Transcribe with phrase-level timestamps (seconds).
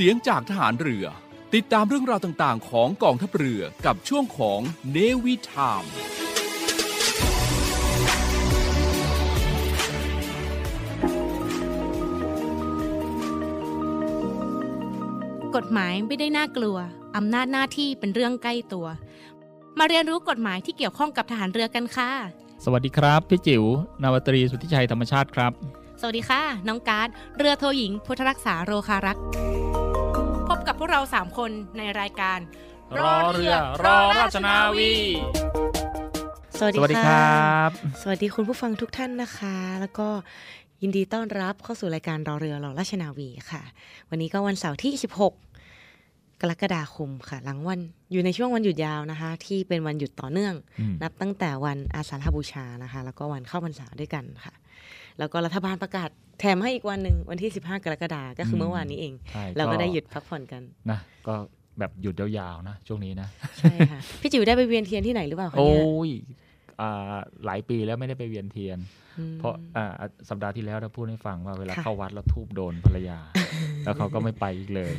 [0.00, 1.06] เสียงจากทหารเรือ
[1.54, 4.60] ติดตามเรื่องราวต่างๆ ของกองทัพเรือกับช่วงของ
[4.92, 5.84] เนวิทาม
[15.56, 16.76] กฎหมายไม่ได้น่ากลัว
[17.16, 18.86] อำนาจหน้าที่เป็นเรื่องใกล้ตัว
[19.78, 22.10] มาเรียนรู้กฎหมายที่เกี่ยวข้องกับทหารเรือกันค่ะ
[22.64, 23.64] สวัสดีครับ พี่จิว๋ว
[24.02, 25.52] นาวตรีสุทธิชัยธรรมชาติครับ
[26.00, 27.08] สวัสดีค่ะ น้องการ์ด
[27.38, 29.24] เรือโทหญิง พุทธรักษาโรคารักษ์
[30.68, 32.38] กับพวกเราสามคนในรายการ
[32.98, 33.54] รอเรือ
[33.84, 34.92] รอราชนาวี
[36.58, 37.70] สวัสสวัสดีดีครค่ะับ
[38.00, 40.08] สวัสดีคุณผู้ฟังทุกท่านนะคะ แล้วก็
[40.82, 43.62] ยินดีต้อนรับเข้าสู่รายการรอเรือรอราชนาวีค่ะ
[44.10, 45.30] วันนี้ก็วันเสาร์ที่ 16
[46.40, 47.80] กรกฎาคมค่ะ หลังวัน
[48.12, 54.54] อยู่ในช่วงวันหยุดยาวนะคะ ที่เป็นวันหยุดต่อเนื่องอืมนับตั้งแต่วันอาสาฬหบูชานะคะ แล้วก็วันเข้าพรรษาด้วยกันค่ะ
[55.18, 56.08] แล้วก็รัฐบาลประกาศ
[56.40, 61.34] แถมให้อีกวันหนึ่งวันที่ 15 กรกฎาคมก็คือเมื่อวานนี้เองใช่เราก็ได้หยุดพักผ่อนกันนะก็
[61.78, 63.28] แบบหยุดยาวๆนะ ช่วงนี้นะ
[63.58, 66.47] ใช่ค่ะ พี่จิ๋วได้ไปเวียนเทียนที่ไหนหรือเปล่าคะโอ้เนี่ยยอ่า
[67.44, 68.78] หลายปีแล้วไม่ได้ไปเวียนเทียน
[69.18, 69.86] อืมเพราะอ่า
[70.28, 73.18] สัปดาห์ที่แล้วเราพูดให้ฟังว่าเวลาค่ะเข้าวัดแล้วธูปโดนภรรยา
[73.84, 74.92] แล้วเขาก็ไม่ไปอีกเลย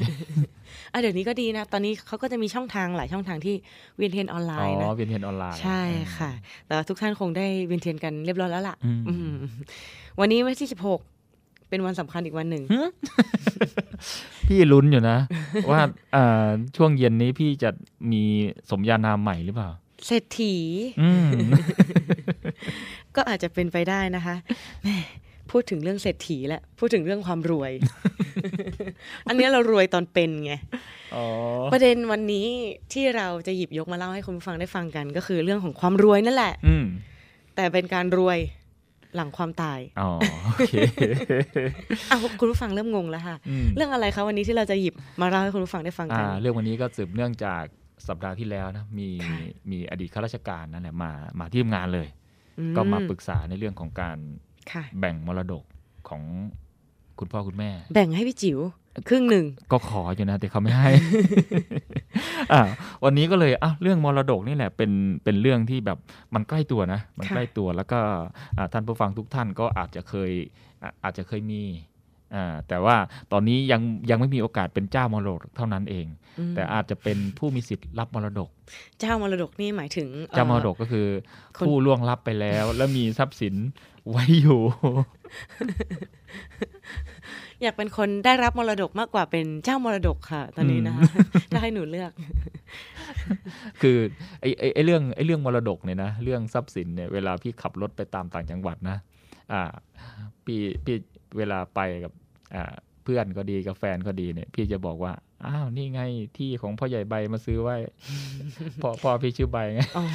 [0.93, 3.55] อะเดี๋ยวนี้ก็ดีนะ ตอนนี้เขาก็จะมีช่องทางหลายช่องทางที่
[3.97, 5.81] เวียนเทียนออนไลอ๋น์นะอเวียนเทียนออนไลน์ใช่
[6.17, 6.31] ค่ะ
[6.65, 9.33] แต่ว่าทุกท่านคงได้เวียนเทียนกันเรียบร้อยแล้วล่ะอืมอืม
[10.19, 12.63] วันนี้วันที่16เป็นวันสำคัญอีกวันหนึ่ง
[14.47, 15.17] พี่ลุ้นอยู่นะ
[15.71, 15.81] ว่า
[16.15, 16.47] อ่า
[16.77, 17.69] ช่วงเย็นนี้พี่จะ
[18.11, 18.23] มี
[18.69, 19.69] สมญานามใหม่หรือเปล่า
[20.07, 20.55] เศรษฐี
[21.01, 21.29] อืม
[23.15, 24.35] ก็อาจจะเป็นไปได้นะคะ
[24.83, 24.97] แหม่
[25.51, 27.71] พูดถึงเรื่องเศรษฐีแล้วพูดถึงเรื่องความรวย
[29.27, 30.53] อันเนี้ยเรารวยตอนเป็นไง
[31.15, 31.25] อ๋อ
[31.73, 32.47] ประเด็นวันนี้
[32.93, 36.85] ที่เราจะหยิบยกมาเล่าให้คุณผู้ฟังได้ฟังกัน ก็คือเรื่องของความรวยนั่นแหละอืม
[37.55, 38.39] แต่เป็นการรวย
[39.15, 40.09] หลังความตายอ๋อ
[40.45, 40.73] โอเค
[42.11, 47.63] อ้าวคุณผู้ฟังเริ่มงงแล้วค่ะอืมเรื่องอะไรคะวันนี้ที่เราจะหยิบมาเล่าให้คุณผู้ฟังได้ฟังกัอ่านเรื่องวันนี้ก็สืบเนื่องจาก
[48.07, 49.37] สัปดาห์ที่แล้วนะมีค่ะ
[49.71, 52.07] มีอดีตข้าราชการนั่นแหละมามาที่ทำงานเลย
[52.59, 54.17] อืก็มาปรึกษาในเรื่องของการ
[54.71, 55.63] ค่ะแบ่งมรดก
[56.09, 56.21] ของ
[57.19, 58.59] คุณพ่อคุณแม่ แบ่งให้พี่จิ๋ว
[59.09, 60.89] ครึ่งหนึ่งก็ขออยู่นะแต่เขาไม่ให้
[62.53, 62.61] อ่า
[63.03, 64.91] วันนี้ก็เลยอะเรื่องมรดกนี่แหละเป็น
[65.23, 65.97] เป็นเรื่องที่แบบ
[66.33, 67.99] มันใกล้ตัวนะ มันใกล้ตัวแล้วก็
[68.57, 70.31] อ่าท่านผู้ฟังทุกท่านก็อาจจะเคย
[70.83, 71.88] อะอาจจะเคยมีอ่า
[72.67, 72.95] แต่ว่า
[73.31, 76.05] ตอนนี้ยังยังไม่มีโอกาสเป็นเจ้ามรดกเท่านั้นเอง
[76.39, 78.49] อืมแต่อาจจะเป็นผู้มีสิทธิ์รับมรดก
[78.99, 81.07] เจ้ามรดกนี่หมายถึงอ่อเจ้ามรดกก็คือ
[81.57, 83.55] คนผู้ล่วงลับไปแล้ว แล้วมีทรัพย์สิน
[84.09, 84.61] ไว้อยู่
[87.61, 91.03] อยากเป็นคนได้รับมรดกมากกว่าเป็นเจ้ามรดกค่ะ ตอนนี้นะคะ
[91.51, 92.11] ถ้าให้หนูเลือก
[93.81, 93.97] คือ
[94.41, 98.97] ไอ้ไอ้ไอ้เรื่องไอ้เรื่องมรดกเนี่ยนะเรื่องทรัพย์สินเนี่ยเวลาพี่ขับรถไปตามต่างจังหวัดนะ
[99.51, 99.61] อ่า
[100.45, 100.95] พี่พี่
[101.37, 102.13] เวลาไปกับ
[102.55, 102.73] อ่า
[103.03, 105.13] เพื่อนก็ดีกับแฟนก็ดีเนี่ย พี่จะบอกว่า
[105.45, 106.01] อ้าวนี่ไง
[106.37, 107.77] ที่ของพ่อใหญ่ใบมาซื้อไว้
[108.81, 110.05] พ่อพ่อพี่ชื่อใบไงอ๋อ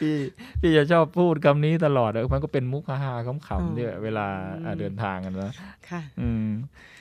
[0.00, 0.14] พี่
[0.60, 4.26] พี่จะชอบพูดคำนี้ตลอดอะมันก็เป็นมุกฮาๆขำๆเนี่ยเวลา
[4.64, 5.52] อ่าเดินทางกันนะ
[5.88, 6.46] ค่ะ อืม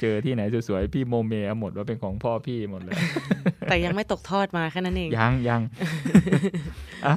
[0.02, 2.96] เจอที่ไหนสวยๆพี่โมเมเอาหมดว่าเป็นของพ่อพี่หมดเลย
[3.70, 5.62] แต่ยังไม่ตกทอดมาแค่นั้นเอง ยังยัง
[7.08, 7.16] อ่า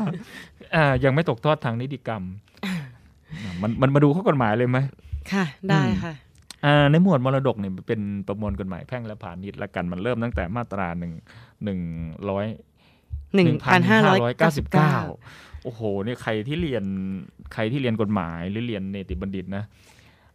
[0.75, 2.46] อ่ายังไม่ตกทอดทางนิติกรรมอะ
[3.63, 4.79] มันมันมาดูข้อกฎหมายเลยไหม
[5.33, 6.15] ค่ะ ได้อืมค่ะ
[6.65, 11.13] อ่าในหมวดมรดกเนี่ยเป็นประมวลกฎหมายแพ่งและพาณิชย์ละกันมันเริ่มตั้งแต่มาตราหนึ่ง
[11.65, 11.81] หนึ่ง
[12.31, 12.47] ร้อย
[13.35, 14.95] หนึ่งพันห้าร้อยเก้าสิบเก้า
[15.65, 16.85] โอ้โหเนี่ยใครที่เรียน
[17.55, 19.65] ใครที่เรียนกฎหมายหรือเรียนเนติบัณฑิตนะ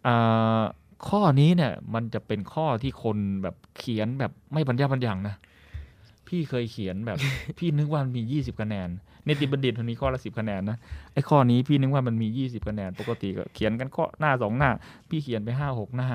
[0.08, 0.62] อ่า
[1.08, 5.36] ข้อนี้เนี่ยมันจะเป็นข้อที่คนแบบเขียนแบบไม่บรรยาบรรยังนะ
[6.28, 7.18] พี่เคยเขียนแบบ
[7.58, 10.78] พี่นึกว่ามันมียี่สิบคะแนนเนติบัณฑิตมันมีข้อละสิบคะแนนนะ
[11.14, 14.70] ไอ้ข้อนี้พี่นึกว่ามันมียี่สิบคะแนนปกติก็เขียนกันข้อหน้าสองหน้า
[15.10, 16.10] พี่เขียนไปห้าหกหน้า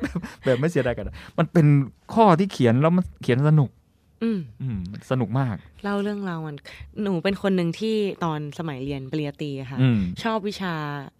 [0.00, 1.66] แบบแบบไม่เสียดายกัน มันเป็น
[2.14, 3.70] ข้อที่เขียนแล้วมันเขียนสนุก
[4.22, 4.80] อืมอืม
[5.10, 6.56] สนุกมาก เล่าเรื่องราวมัน
[7.02, 10.74] หนูเป็นคนหนึ่งที่ตอนสมัยเรียนปริญญาตรีอะค่ะ อืมชอบวิชา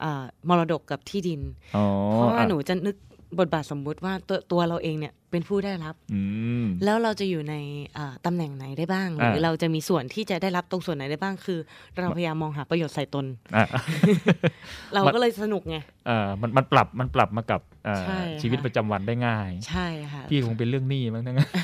[0.04, 1.40] อ่ามรดกกับที่ดิน
[1.76, 2.96] อ๋อเพราะว่าอะหนูจะนึก
[3.40, 6.20] บทบาทสมมุติว่าตัวตัวเราเองเนี่ยเป็นผู้ได้รับอื
[6.62, 7.54] มแล้วเราจะอยู่ใน
[7.96, 11.58] อ่าตำแหน่งไหนได้บ้างหอ่ารือเราจะมีส่วนที่จะได้รับตรงส่วนไหนได้บ้าง คือ
[11.98, 13.26] เราพยายามมองหาประโยชน์ใส่ตน
[13.56, 13.66] อะ
[14.94, 15.76] เราก็เลยสนุกไง
[16.06, 21.62] เอ่อมันมันปรับมันปรับมากับเอ่อใช่ค่ะชีวิตประจำวันได้ง่าย ใช่ค่ะพี่คงเป็นเรื่องหนี้มั้งทั้งนั้นอะ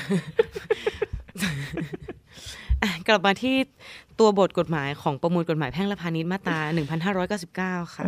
[3.07, 3.55] กลับมาที่
[4.19, 6.59] ตัวบทกฎหมายของประมวลกฎหมายแพ่งและพาณิชย์มาตรา
[7.81, 8.05] 1599 ค่ะ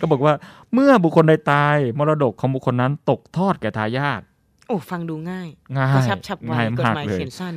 [0.00, 0.32] ก็บอกว่า
[0.74, 4.20] เมื่อบุคคลใดตายมรดกของบุคคลนั้นตกทอดแก่ทายาท
[4.68, 7.54] โอ้ฟังดูง่ายง่ายกระชับฉับไวง่ายกฎมากหมายเลยเขียนสั้น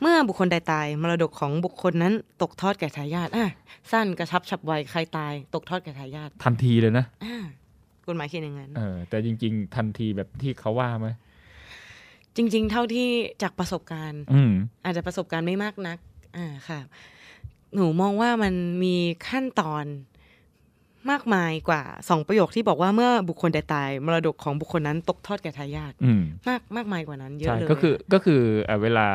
[0.00, 3.50] เมื่อบุคคลใดตายมรดกของบุคคลนั้น ตกทอดแก่ทายาทอะ
[3.92, 7.44] สั้นกระชับฉับไวใครตาย ตกทอดแก่ทายาททันทีเลยนะอ่า
[8.08, 11.08] กฎหมายเขียนอย่างนั้นเออแต่จริง ๆ ทันทีแบบที่เขาว่าไหม
[12.36, 13.08] จริง ๆ เท่าที่
[13.42, 14.52] จากประสบการณ์อืม
[14.84, 15.98] อาจจะประสบการณ์ไม่มากนัก
[16.36, 16.80] อ่าค่ะ
[17.74, 18.96] หนูมองว่ามันมี
[19.28, 19.84] ขั้นตอน
[21.10, 29.06] มากมายกว่าสองประโยคที่บอกว่าเมื่อบุคคลใดตาย มรดกของบุคคลนั้นตกทอดแก่ทายาทอืมมากมากมายกว่านั้นเยอะใช่เลยก็คือก็คือเอ่อเวลา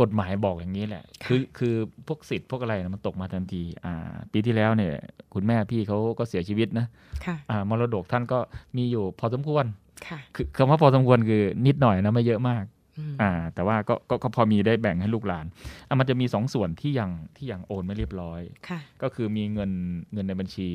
[0.00, 1.74] กฎหมายบอกอย่างนี้แหละค่ะคือคือ
[2.06, 4.92] พวกสิทธิ์พวกอะไรนะมันตกมาทันที อ่า ปีที่แล้วเนี่ย
[5.34, 6.86] คุณแม่พี่เขาก็เสียชีวิตนะ
[7.26, 8.38] ค่ะอ่ามรดกท่านก็
[8.76, 9.64] มีอยู่พอสมควร
[10.08, 12.64] ค่ะคือคำว่าพอสมควรคือนิดหน่อยนะไม่เยอะมาก
[12.98, 15.46] อืมอ่า แต่ว่าก็ก็ก็พอมีได้แบ่งให้ลูกหลาน
[15.88, 19.70] อะมันจะมีสองส่วนที่ยังที่ยังโอนไม่เรียบร้อยค่ะก็คือมีเงิน
[20.12, 20.70] เงินในบัญชี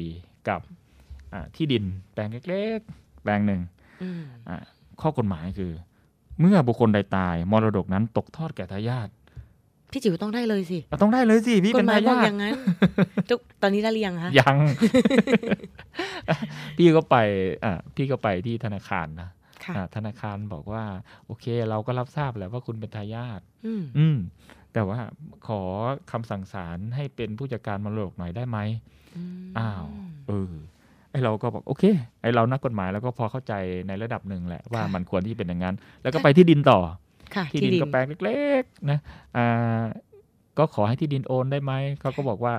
[0.50, 0.62] กับ
[1.34, 3.62] อ่าที่ดินแปลงเล็กๆแปลงหนึ่ง
[4.04, 4.58] อืมอ่า
[5.01, 5.72] ข้อกฎหมายคือ
[6.41, 9.10] เมื่อบุคคลใดตาย มรดกนั้นตกทอดแก่ทายาท
[9.91, 12.53] พี่จิ๋วต้องได้เลยสิเราต้องได้เลยสิพี่กเป็ฎนหมายทาบอกยาอทย่างนั้น
[13.29, 14.57] ทุกตอนนี้ได้หรือยังคะยัง
[16.77, 17.15] พี่ก็ไป
[17.63, 19.29] อ่าพี่ก็ไปที่ธนาคารนะ
[19.63, 20.83] ค่ะอ่าธนาคารบอกว่า
[21.25, 24.17] โอเค เราก็รับทราบแล้วว่าคุณเป็นทายาทอืมอืม
[24.74, 25.00] แต่ว่า
[25.48, 25.62] ขอ
[26.12, 28.57] คำสั่งศาลให้เป็นผู้จัดการมรดกหน่อยได้ไหม
[29.43, 29.86] มอ้าว
[30.27, 30.53] เออ
[31.12, 31.84] ไอเราก็บอกโอเค
[32.22, 33.53] ไอเรานักกฎหมายแล้วก็พอเข้าใจ
[33.88, 36.80] ในระดับหนึ่งแหละว่ามันควรที่เป็นอย่างนั้น แล้วก็ไปที่ดินต่อ
[37.36, 39.00] ค่ะที่ดินก็แปลงเล็กๆนะ
[39.38, 39.84] อ่า
[40.58, 42.56] ก็ขอให้ที่ดินโอนได้ไหมเขาก็บอกว่า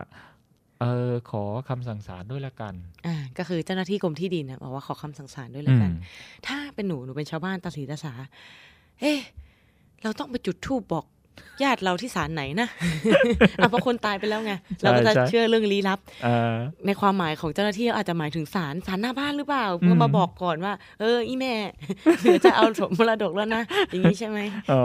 [0.80, 2.74] เออขอคำสั่งศาลด้วยละกัน
[3.06, 8.12] อ่าก็คือเจ้าหน้าที่กรมที่ดินนะบอกว่าขอคำสั่งศาลด้วยเลยกันอืมถ้าเป็นหนูหนูเป็นชาวบ้านตาสีตาสา
[9.00, 9.20] เอ๊ะ
[10.02, 11.04] เราต้องไปจุดธูปบอก
[11.62, 12.68] ญาติเราที่ศาลไหนนะ
[13.60, 16.54] อะเพราะคนตายไปแล้วไงเราก็จะใช่เชื่อเรื่องลี้ลับเออ
[16.86, 21.54] ในความหมายของเจ้าหน้าที่อาจจะหมายถึงศาลศาลหน้าบ้านหรือเปล่าอืมเพื่อมาบอกก่อนว่า เออ อีแม่
[22.22, 24.38] เดี๋ยวจะเอาสมมรดกแล้วนะ อย่างนี้ใช่ไหม
[24.72, 24.82] อ๋อ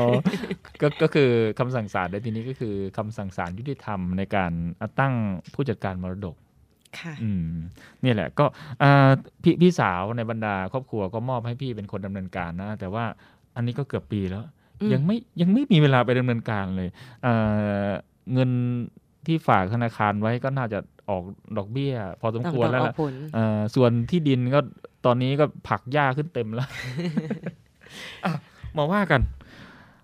[0.82, 4.52] ก็ก็คือคำสั่งศาลในที่นี้ก็คือคำสั่งศาลยุติธรรมในการ
[5.00, 5.14] ตั้ง
[5.54, 6.36] ผู้จัดการมรดก
[7.00, 7.52] ค่ะอืม
[8.04, 8.46] นี่แหละก็
[8.84, 9.10] อ่า
[9.44, 13.06] พี่พี่สาวในบรรดาครอบครัวก็มอบให้พี่เป็นคนดำเนินการนะ แต่ว่า
[13.56, 14.57] อันนี้ก็เกือบปีแล้วอืม
[14.94, 16.90] ยังไม่ยังไม่มีเวลาไปดำเนินการเลย
[17.24, 17.34] เอ่
[17.88, 17.90] อ
[18.34, 18.50] เงิน
[19.28, 20.80] ที่ฝากธนาคารไว้ก็น่าจะ
[21.10, 21.24] ออก
[21.58, 24.60] ดอกเบี้ย พอสมต้องควรต้องแล้วออล่ะกผลเอ่อส่วนที่ดินก็
[25.06, 26.70] ตอนนี้ก็ผักหญ้าขึ้นเต็มแล้ว
[28.26, 28.32] อะ
[28.78, 29.22] มาว่ากัน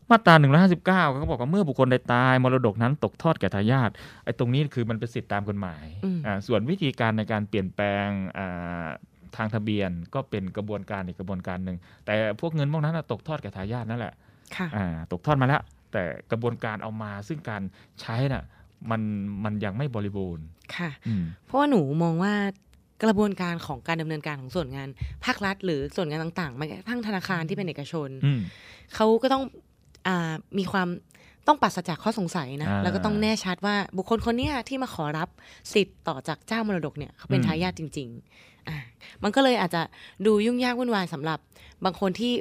[0.10, 3.90] มาตราหนึ่งร้อยห้าสิบเก้าเขาบอกว่าเมื่อบุคคลใดตายมรดกนั้นตกทอดแก่ทายาท
[4.24, 8.86] ไอ้ตรงนี้คือมันเป็นสิทธิตามกฎหมายอืมอ่าส่วนวิธีการในการเปลี่ยนแปลงอ่า
[9.36, 14.32] ทางทะเบียนก็เป็นกระบวนการอีกกระบวนการหนึ่งแต่พวกเงินพวกนั้นนะตกทอดแก่ทายาทนั่นแหละค่ะอ่า
[15.12, 17.62] ตกทอดมาแล้ว แต่กระบวนการเอามาซึ่งการ
[18.02, 18.44] ใช้น่ะ
[18.92, 19.02] มัน
[19.44, 20.46] มันยังไม่บริบูรณ์
[20.76, 22.34] ค่ะอืมเพราะว่าหนูมองว่า
[23.04, 24.88] กระบวนการของการดำเนินการของส่วนงาน
[25.26, 28.42] ภาครัฐ หรือส่วนงานต่างๆแม้กระทั่งธนาคารที่เป็นเอกชนอืม
[28.96, 29.44] เขาก็ต้อง
[30.08, 30.88] อามีความ
[31.48, 35.30] ต้องปราศจากข้อสงสัยนะอ่าแล้วก็ต้องแน่ชัดว่าบุคคลคนเนี้ยที่มาขอรับ
[35.74, 38.78] สิทธิ์ต่อจากเจ้ามรดกเนี่ยเขาเป็นอืมทายาทจริงๆอ่า
[39.24, 39.82] มันก็เลยอาจจะ
[40.26, 41.40] ดูยุ่งยากวุ่นวายสำหรับ
[41.86, 42.34] บางคนที่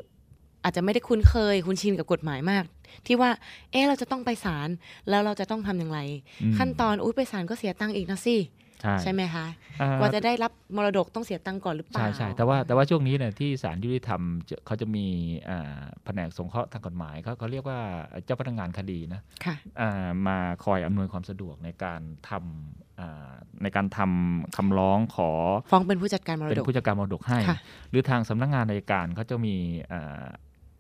[0.65, 2.65] อาจจะไม่ได้คุ้นเคย คุ้นชินกับกฎหมายมาก
[3.07, 3.31] ที่ว่า
[3.73, 4.69] เอ๊ะเราจะต้องไปศาล
[5.09, 6.01] แล้วเราจะต้องทำอย่างไร
[6.43, 8.37] อืมขั้นตอนอุ้ยไปศาลก็เสียตังค์อีกนะสิ
[8.83, 9.47] ใช่ใช่ไหมคะ
[9.81, 15.07] อ่กว่าจะได้รับมรดกต้องเสียตังค์ก่อนหรือเปล่าใช่ใช่แต่ว่าแต่ว่าช่วงนี้เนี่ยที่ศาลยุติธรรมจะเขาจะมี
[15.51, 17.79] อ่าแผนกสงเคราะห์ทางกฎหมายเขาเขาเรียกว่า
[18.25, 25.31] เจ้าพนักงานคดีนะค่ะอ่ามาคอยอำนวยความสะดวกในการทำอ่าในการทำคำร้องขอ
[25.71, 27.59] ฟ้องเป็นผู้จัดการมรเป็นดกผู้จัดการมรดกให้ค่ะ
[27.91, 29.57] หรือทางสำนักงานอัยการเขาจะมี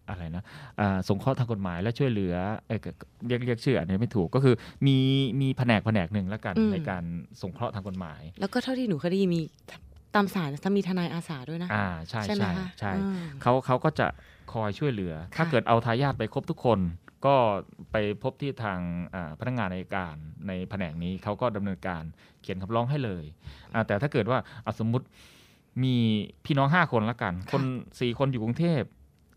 [0.09, 0.43] อ่าอะไรนะ
[0.81, 2.35] อ่าสงเคราะห์ทางกฎหมายและช่วยเหลือ
[2.67, 2.79] เอ้ย
[3.27, 4.55] เรียกเรียกชื่ออันนี้ไม่ถูกก็คือ
[4.87, 4.97] มี
[5.41, 7.05] มีแผนกแผนกหนึ่งแล้วกันอืมในการ
[7.43, 9.43] สงเคราะห์ทางกฎหมาย แล้วก็เท่าที่หนูเคยได้ยินมี
[10.15, 14.07] ตามศาลจะมีทนายอาสาด้วยนะอ่าใช่ใช่ไหมใช่คะใช่อืมเขาเขาก็จะ
[14.53, 16.79] คอยช่วยเหลือ ถ้าค่ะเกิดเอาทายาทไปครบทุกคน
[17.27, 17.37] ก็
[17.93, 18.79] ไปพบที่ทาง
[19.15, 20.17] อ่าพนักงานในการ
[20.49, 22.03] ในแผนกนี้เขาก็ดำเนินการ
[22.43, 23.25] เขียนคำร้องให้เลย
[23.75, 25.07] อ่าแต่ถ้าเกิดว่าอะสมมุติ
[25.85, 25.97] มี
[26.45, 27.63] พี่น้องห้าคนละกัน คน
[28.01, 28.83] สี่คนอยู่กรุงเทพ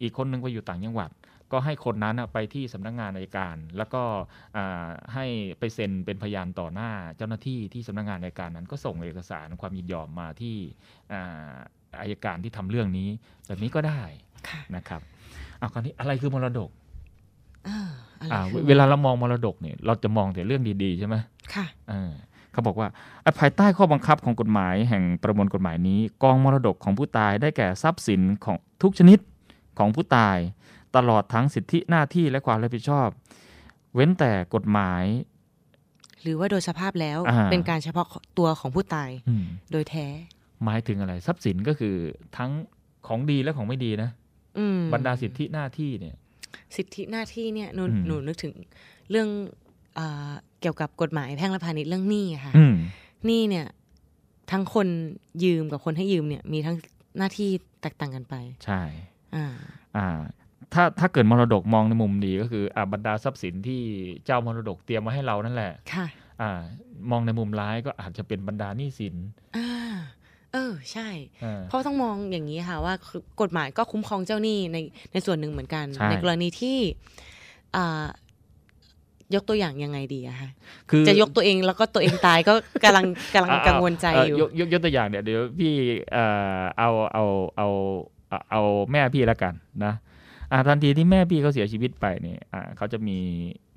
[0.01, 1.11] อีกคนนึงไปอยู่ต่างจังหวัด
[1.51, 4.03] ก็ให้คนนั้นน่ะไปที่สำนักงานอัยการ แล้วก็
[4.57, 5.25] อ่าให้
[5.59, 10.55] ไปเซ็นเป็นพยานต่อหน้าเจ้าหน้าที่ที่สำนักงานอัยการนั้นก็ส่งเอกสารความยินยอมมาที่
[11.13, 11.53] อ่า
[12.01, 13.09] อายการที่ทำเรื่องนี้
[13.47, 14.01] แบบนี้ก็ได้
[14.49, 15.01] ค่ะนะครับ
[15.59, 16.69] เอาคราวนี้อะไรคือมรดก
[17.65, 21.15] เอออะไรอ่าคือเวลาเรามองมรดกเนี่ยเราจะมองแต่เรื่องดีๆใช่ไหม
[21.53, 22.11] ค่ะเออ
[22.51, 22.87] เขาบอกว่า
[23.25, 29.19] อะภายใต้ข้อบังคับของกฎหมายแห่งประมวลกฎหมายนี้ กองมรดกของผู้ตายได้แก่ทรัพย์สินของทุกชนิด
[29.79, 30.37] ของผู้ตาย
[30.95, 33.07] ตลอดทั้งสิทธิหน้าที่และความรับผิดชอบ
[33.95, 35.03] เว้นแต่กฎหมาย
[36.21, 40.07] หรือว่าโดยสภาพแล้วอ่าเป็นการเฉพาะตัวของผู้ตายอืมโดยแท้
[40.63, 41.95] หมายถึงอะไรทรัพย์สินก็คือ
[42.37, 42.51] ทั้ง
[43.07, 44.09] ของดีและของไม่ดีนะ
[44.57, 46.15] อืมบรรดาสิทธิหน้าที่เนี่ย
[46.75, 48.53] สิทธิหน้าที่เนี่ยหนูอืมหนูนึกถึง
[49.11, 49.29] เรื่อง
[49.97, 52.75] อ่าเกี่ยวกับกฎหมายแพ่งและพาณิชย์เรื่องหนี้อะค่ะอืม
[53.25, 53.65] หนี้เนี่ย
[54.51, 54.87] ทั้งคน
[55.43, 56.75] ยืมกับคนให้ยืมเนี่ย มีทั้ง
[57.17, 57.49] หน้าที่
[57.81, 58.81] แตกต่างกันไป ใช่
[59.35, 59.47] อ่า
[59.97, 60.07] อ่า
[60.73, 63.81] ถ้าถ้าเกิดมรดกมองในมุมดีก็คืออ่าบรรดาทรัพย์สินที่
[64.25, 66.05] เจ้ามรดกเตรียมมาให้เรานั่นแหละค่ะ
[66.41, 66.61] อ่า
[67.09, 69.15] มองในมุมร้ายก็อาจจะเป็นบรรดาหนี้สิน
[69.57, 69.69] อ่า
[70.53, 71.09] เออใช่
[71.41, 74.77] เออเพราะต้องมองอย่างนี้ค่ะว่าคือกฎหมายก็คุ้มครองเจ้าหนี้ใน
[75.13, 76.77] ในส่วนหนึ่งเหมือนกันใช่ในกรณีที่
[77.75, 78.05] อ่า
[79.35, 80.49] ยกตัวอย่างยังไงดีอะคะ
[80.89, 85.73] คือจะยกตัวเองแล้วก็ตัวเองตายก็กำลังกำลังอ่ากังวลใจเอยู่ยกยกยกตัวอย่างเนี่ยเดี๋ยวพี่
[86.13, 86.25] เอ่
[86.59, 87.25] อเอาเอา
[87.57, 87.67] เอา
[88.29, 89.53] เอาเอาแม่พี่แล้วกัน
[89.85, 89.93] นะ
[90.51, 93.17] อ่าทันทีที่แม่พี่เขาเสียชีวิตไปเนี่ยอ่าเขาจะมี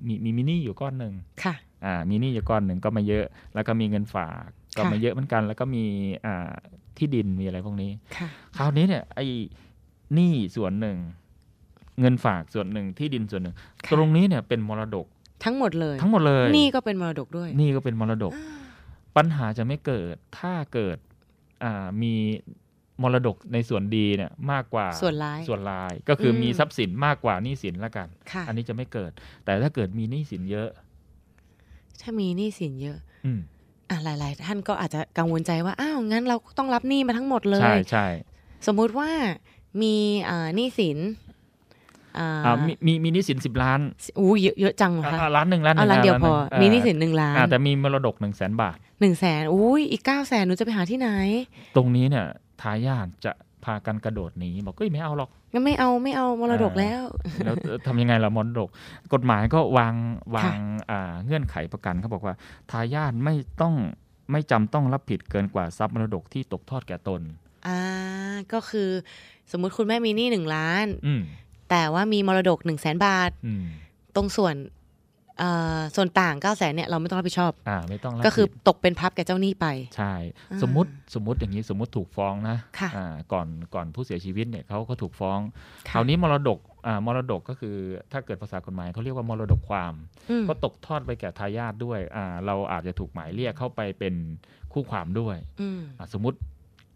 [0.07, 1.13] มีมีมินี่อยู่ก้อนหนึ่ง
[1.43, 5.83] ค่ะอ่ามีหนี้อยู่ก้อนหนึ่งก็ไม่เยอะ แล้วก็มีเงินฝากก็ค่ะไม่เยอะเหมือนกัน แล้วก็มี
[6.25, 6.51] อ่า
[6.97, 8.27] ที่ดินมีอะไรพวกนี้ค่ะ
[8.57, 9.25] คราวนี้เนี่ยไอ้
[10.13, 10.97] หนี้ส่วนหนึ่ง
[11.99, 15.05] เงินฝากส่วนหนึ่งที่ดินส่วนหนึ่งค่ะตรงนี้เนี่ยเป็นมรดก
[15.45, 18.33] ทั้งหมดเลย ทั้งหมดเลยนี่ก็เป็นมรดกด้วยหนี่ก็เป็นมรดก
[19.17, 20.97] ปัญหาจะไม่เกิดถ้าเกิด
[21.63, 22.13] อ่ามี
[23.03, 29.11] มรดกในส่วนดีเนี่ยมากกว่าส่วนร้ายส่วนลาย ก็คืออมมีทรัพย์สินมากกว่าหนี้สินละกันค่ะอันนี้จะไม่เกิด
[29.45, 30.69] แต่ถ้าเกิดมีหนี้สินเยอะ
[32.01, 33.39] ถ้ามีหนี้สินเยอะ อืม
[33.89, 38.07] อะหลาย ๆ ท่านก็อาจจะกังวลใจว่าอ้าวงั้นเราต้องรับหนี้มาทั้งหมดเลใช่ยใช่
[38.67, 39.09] สมมุติว่า
[39.81, 39.95] มี
[40.29, 40.99] อ่าหนี้สิน
[42.17, 43.79] อ่าอ่ามีมีมีหนี้สินสิบล้าน
[44.19, 51.09] อู้เยอะเยอะจังเหรออ่าคะอ่าล้านหนึ่งล้านหเอานึ่งล้านเดียวพอล้ามีงหนี้สินหนึ่งล้านอ่าแต่มีมรดกหนึ่งแสนบาทหนึ่งแสนอุ้ยอีกเก้าแสนหนูจะไปหาที่ไหน
[51.75, 52.27] ตรงนี้เนี่ย
[52.61, 53.31] ทายาทจะ
[53.65, 57.01] พากันกระโดดหนีบอกก็ไม่เอาหรอกงั้นไม่เอาไม่เอามรดกอ่าแล้ว
[57.45, 57.55] แล้ว
[57.87, 58.69] ทำยังไงล่ะมรดก
[59.13, 59.93] กฎหมายก็วาง
[60.35, 60.61] วาค่ะง
[60.91, 62.35] อ่าเงื่อนไขประกันเขาบอกว่า
[62.71, 63.73] ทายาทไม่ต้อง
[64.31, 67.21] ไม่จำต้องรับผิดเกินกว่าทรัพย์มรดกที่ตกทอดแก่ตน
[67.67, 67.79] อ่า
[68.53, 68.89] ก็คือ
[69.51, 71.21] สมมุติคุณแม่มีหนี้หนึ่งล้านอืม
[71.69, 73.65] แต่ว่ามีมรดกหนึ่งแสนบาทอืม
[74.15, 74.78] ตรงส่วนเอ่อ
[75.95, 79.67] ส่วนต่างเก้าแสนเนี่ยเราไม่ต้องรับผิดชอบอ่าไม่ต้องรับก็คือผิดตกเป็นพับแก่เจ้าหนี้ไป
[79.97, 80.13] ใช่
[80.51, 85.39] อ่าสมมติสมมติอย่างนี้สมมติถูกฟ้องนะค่ะอ่าก่อนก่อนผู้เสียชีวิตเนี่ยเขาก็ถูกฟ้อง
[85.87, 87.75] ค่ะคราวนี้มรดกอ่ามรดกก็คือ
[88.11, 89.93] ถ้าเกิดภาษากฎหมายเขาเรียกว่ามรดกความ
[90.29, 94.13] อืมก็ตกทอดไปแก่ทายาทด้วยอ่าเราอาจจะถูกหมายเรียกเข้าไปเป็น
[94.73, 96.37] คู่ความด้วยอืมอ่าสมมติ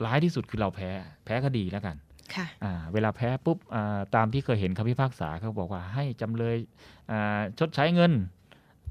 [0.05, 0.89] ร้ายที่สุดคือเราแพ้
[1.25, 1.97] แพ้คดีแล้วกัน
[2.35, 6.57] ค่ะอ่าเวลาแพ้ปุ๊บอ่าตามที่เคยเห็นคำพิพากษาเขาบอกว่าให้จำเลย
[7.11, 8.11] อ่าชดใช้เงิน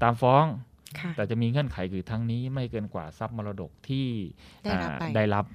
[0.01, 0.45] ตามฟ้อง
[0.99, 4.07] ค่ะแต่จะมีเงื่อนไขคือทั้งนี้ไม่เกินกว่าทรัพย์มรดกที่
[4.63, 5.45] ได้รับอ่าไปได้รับ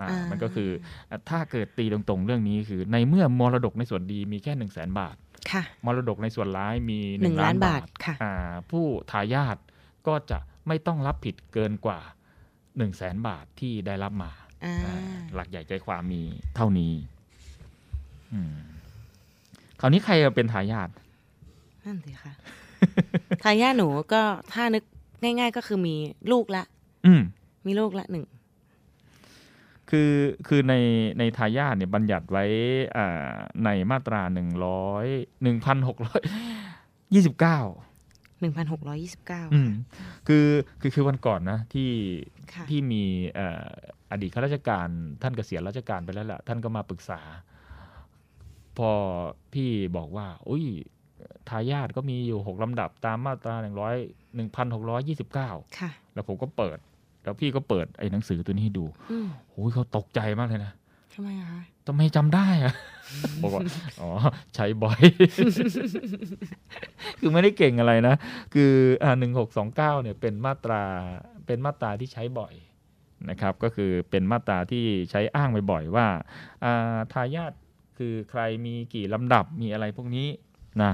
[0.00, 0.70] อ่าอ่ามัมันก็คือ
[1.10, 5.16] อ่าถ้าเกิดตีตรงๆ เรื่องนี้คือ ในเมื่อมรดกในส่วนดีมีแค่หนึ่งแสนบาท
[5.52, 8.32] ค่ะมรดกในส่วนร้ายมีหหนึ่นึ่งงล้าล้านนบาบาททค่ะอ่า
[8.70, 9.56] ผู้ทายาท
[10.06, 12.00] ก็จะไม่ต้องรับผิดเกินกว่า
[12.76, 14.30] หนึ่งแสนบาทที่ได้รับมา
[14.64, 14.96] อ่าอ่า
[15.34, 16.22] หลักใหญ่ใจความมี
[16.56, 16.92] เท่านี้
[18.32, 18.54] อืม
[19.80, 20.88] คราวนี้ใครจะเป็นทายาท
[21.84, 22.32] นั่นสิค่ะ
[23.42, 24.84] ทายาทหนูก็ถ้านึก
[25.22, 25.96] ง่าย ๆ ก็คือมี
[26.32, 26.64] ลูกละ
[27.06, 27.22] อืม
[27.66, 28.24] มีลูกละหนึ่ง
[29.90, 30.12] คือ
[30.46, 30.74] คือใน
[31.18, 32.44] ในทายาทเนี่ยบัญญัติไว้
[32.96, 33.30] อ่า
[33.64, 35.06] ในมาตราหนึ่งร้อย
[35.42, 36.20] หนึ่งพันหกร้อย
[37.14, 37.58] ยี่สิบเก้า
[38.40, 39.70] หนึ่งพันหกร้อยี่สิบเก้าอืม
[40.28, 40.46] คือ
[40.80, 41.90] คือคือวันก่อนนะที่
[42.52, 43.02] ค่ะที่มี
[43.34, 43.68] เอ่อ
[44.10, 44.88] อดีตข้าราชการ
[45.22, 47.20] ท่านเกษียณราชการไปแล้วแหละท่านก็มาปรึกษา
[48.78, 48.90] พอ
[49.52, 50.64] พี่บอกว่า อุ้ย
[51.48, 53.94] ทายาทก็มีอยู่หกลำดับตามมาตราหนึ่งร้อย
[54.34, 56.78] หนึ่งพันหกร้อยยี่สิบเก้าค่ะ แล้วผมก็เปิด
[57.24, 60.72] แล้วพี่ก็เปิดไอ้หนังสือตัวนี้ให้ดูอืมโอ้ยเขาตกใจมากเลยนะ
[61.14, 62.74] ทำไมอะคะทำไมจำได้อะ
[63.42, 63.62] บอกว่า
[64.00, 64.10] อ๋อ
[64.54, 65.00] ใช้บ่อย
[67.18, 68.14] คือไม่ได้เก่งอะไรนะ
[68.54, 70.82] คืออ่าหนึ่งหกสองเก้าเนี่ยเป็นมาตรา
[71.46, 72.54] เป็นมาตราที่ใช้บ่อย
[73.30, 76.06] นะครับ ก็คือเป็นมาตราที่ใช้อ้างบ่อยๆว่า
[76.64, 77.52] อ่าทายาท
[77.98, 80.28] คือใครมีกี่ลำดับมีอะไรพวกนี้
[80.82, 80.92] นะ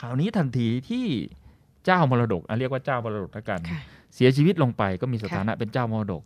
[0.00, 1.04] คราวนี้ทันทีที่
[1.86, 3.80] เจ้ามรดกอะเรียกว่าเจ้ามรดกแล้วกันค่ะ
[4.14, 6.22] เสียชีวิตลงไปก็มีสถานะเป็นเจ้ามรดก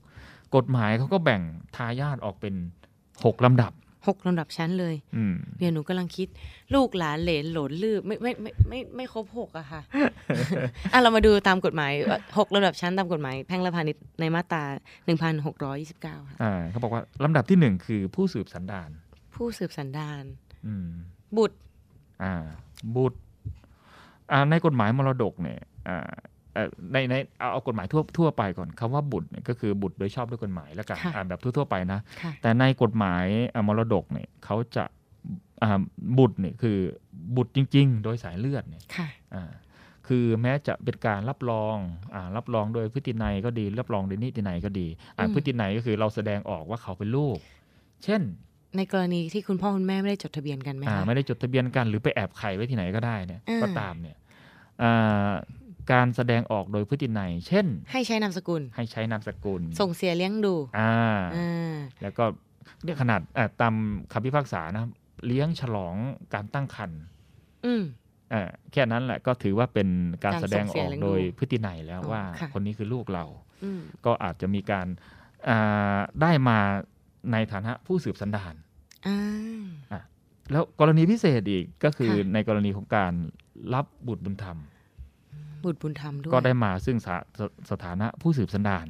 [0.57, 1.43] กฎหมายเขาก็แบ่ง
[1.77, 2.55] ทายาทออกเป็น
[3.25, 3.73] หกลำดับ
[4.09, 6.29] หกลำดับชั้นเลยอืมเดี๋ยวหนูกำลังคิด
[6.75, 9.81] ลูกหลานเหลนโหลนลืบไม่ไม่ไม่ไม่ไม่ครบหกอะค่ะ
[10.93, 14.65] อะ เรามาดูตามกฎหมายว่าหกลำดับชั้นตามกฎหมายแพ่งและพาณิชย์ในมาตรา
[15.05, 18.91] หนึ่งพันหกร้อยยี่สิบเก้าค่ะอ่าเขาบอกว่าลำดับที่หนึ่งคือผู้สืบสันดาน
[19.35, 20.23] ผู้สืบสันดาน
[20.67, 20.89] อืม
[21.37, 21.57] บุตร
[22.23, 22.35] อ่า
[22.97, 23.24] บุตรอ่า
[24.51, 26.11] ในกฎหมายมรดกเนี่ยอ่า
[26.55, 34.85] เอ่อในในเอาเอากฎหมายทั่วทั่วไปก่อนคำว่าบุตรเนี่ยก็คือบุตรโดยชอบด้วยกฎหมายแล้วกันค่ะอ่าแบบทั่วๆไปนะค่ะแต่ในกฎหมายอ่ามรดกเนี่ยเขาจะ
[35.63, 35.81] อ่า
[36.19, 36.79] บุตรเนี่ยคือ
[37.37, 39.51] บุตรจริง ๆ โดยสายเลือดเนี่ยค่ะอ่า
[40.09, 41.77] คือแม้จะเป็นการรับรอง
[42.15, 47.39] อ่ารับรองโดยพฤตินัยก็ดี รับรองโดยนิตินัยก็ดีอ่าอืมพฤตินัยก็คือเราแสดงออกว่าเขาเป็นลูก
[48.05, 48.23] เช่น
[48.77, 54.17] ในกรณีที่คุณพ่อคุณแม่ไม่ได้จดทะเบียนกันไหมอ่าคะไม่ได้จดทะเบียนกันหรือไปแอบไข่ไว้ที่ไหนก็ได้เนี่ยอ่าก็ตามเนี่ย
[54.83, 55.31] อ่า
[55.93, 60.95] การแสดงออกโดยพฤตินัย เช่น ให้ใช้นามสกุล ให้ใช้นามสกุล ส่งเสียเลี้ยงดูอ่า
[61.37, 62.25] อ่าแล้วก็
[62.85, 63.75] เนี่ยขนาดอ่าตาม
[64.13, 64.85] คำพิพากษานะ
[65.27, 65.95] เลี้ยงฉลอง
[66.35, 67.01] การตั้งครรภ์
[67.67, 67.83] อืม
[68.33, 69.89] อ่าแค่นั้นแหละก็ถือว่าเป็น
[70.25, 73.25] การการแสดงส่งเสีอยอกเลี้ยงดูโดยพฤตินัยแล้วอ๋อว่าค่ะคนนี้คือลูกเรา
[73.65, 74.87] อืมก็อาจจะมีการ
[75.49, 76.59] อ่าได้มา
[77.33, 78.55] ในฐานะผู้สืบสันดาน
[79.07, 80.01] อ่า
[80.53, 83.13] แล้วกรณีพิเศษอีกก็คือค่ะในกรณีของการ
[83.75, 84.59] รับบุตรบุญธรรม
[85.65, 88.87] บุตรบุญธรรมด้วยก็ได้มาซึ่งสาสสถานะผู้สืบสันดาน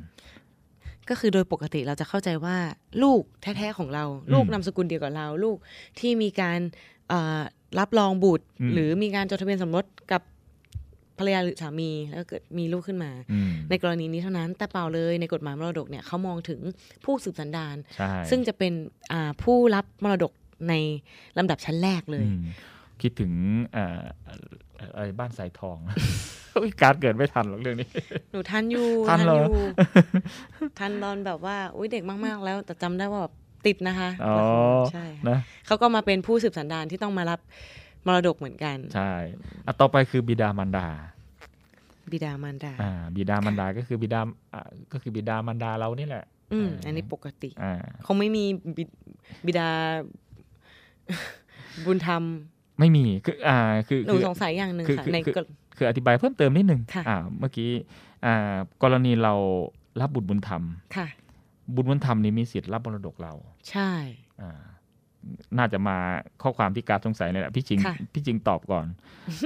[1.09, 2.57] ก็คือโดยปกติเราจะเข้าใจว่า
[3.03, 5.57] ลูกแท้ๆของเราอืมลูกนามสกุลเดียวกับเรา ลูก
[5.99, 6.59] ที่มีการ
[7.09, 7.43] เอ่อ
[7.79, 10.23] รับรองบุตรอืมหรือมีการจดทะเบียนสมรสกับ
[11.19, 16.61] ภรรยาหรือสามีแล้วเกิดมีลูกขึ้นมาอืมในกรณีนี้เท่านั้น แต่เปล่าเลยในกฎหมายมรดกเนี่ยเขามองถึง
[17.05, 18.73] ผู้สืบสันดานใช่ซึ่งจะเป็น
[19.13, 20.33] อ่าผู้รับมรดก
[20.69, 20.75] ใน
[21.39, 22.43] ลำดับชั้นแรกเลยอืม
[23.03, 23.33] คิดถึง
[23.73, 24.03] เอ่อ
[24.95, 25.77] อะไรบ้านสายทอง
[26.57, 27.89] อุ๊ยการดเกิดไม่ทันหรอกเรื่องนี้
[28.33, 29.57] หนูทันอยู่ทันเหรออยู่
[30.79, 33.35] ทันตอนแบบว่าอุ้ยเด็กมาก ๆ แล้วแต่จำได้ว่าแบบ
[33.67, 34.37] ติดนะคะอ๋อ
[34.93, 37.41] ใช่ค่ะนะเขาก็มาเป็นผู้สืบสันดานที่ต้องมารับ
[38.07, 39.11] มรดกเหมือนกันใช่
[39.67, 40.87] อะต่อไปคือบิดามารดา
[42.13, 44.21] บิดามารดาอ่าบิดามารดาก็คือบิดา
[44.55, 47.75] อ่าก็คือบิดามารดาเรานี่แหละ อืมอ่าอันนี้ปกติอ่า
[48.07, 48.45] คงไม่มี
[48.77, 48.85] บิ
[49.47, 49.69] บิดา
[51.85, 52.23] บุญธรรม
[52.79, 57.71] ไม่มีคืออ่าคือหนูคือสงสัยอย่างหนึ่งคือค่ะคือในคือกฎคืออธิบายเพิ่มเติมนิดหนึ่งค่ะอ่าเมื่อกี้
[58.27, 59.35] อ่ากรณีเรา
[60.01, 60.63] รับบุตรบุญธรรม
[60.97, 61.07] ค่ะ
[61.75, 63.33] บุตรบุญธรรมนี่มีสิทธิ์รับมรดกเรา
[63.71, 63.91] ใช่
[64.41, 64.51] อ่า
[65.59, 65.97] น่าจะมา
[66.43, 68.87] ข้อความที่การดสงสัยนี่แหละพี่จริงค่ะพี่จริงตอบก่อน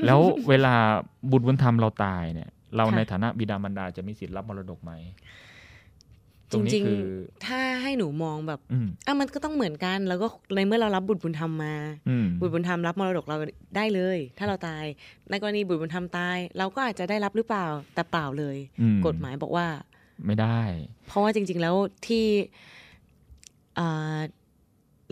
[0.06, 0.74] แล้วเวลา
[1.30, 4.92] บุตรบุญธรรมเราตายเนี่ย เราค่ะในฐานะบิดามารดาจะมีสิทธิ์รับมรดกไหม
[6.52, 11.74] จริงคือๆถ้าให้หนูมองแบบอืมอะมันก็ต้องเหมือนกัน แล้วก็ในเมื่อเรารับบุตรบุญธรรมมา
[12.08, 13.36] อืมบุตรบุญธรรมรับมรดกเรา
[13.76, 14.84] ได้เลย ถ้าเราตาย
[15.30, 19.66] ในกรณีบุตรบุญธรรมตาย เราก็อาจจะได้รับหรือเปล่า แต่เปล่าเลยอืกฎหมายบอกว่า
[20.26, 20.60] ไม่ได้
[21.06, 21.74] เพราะว่าจริง ๆ แล้ว
[22.06, 22.26] ที่
[23.78, 24.18] อ่า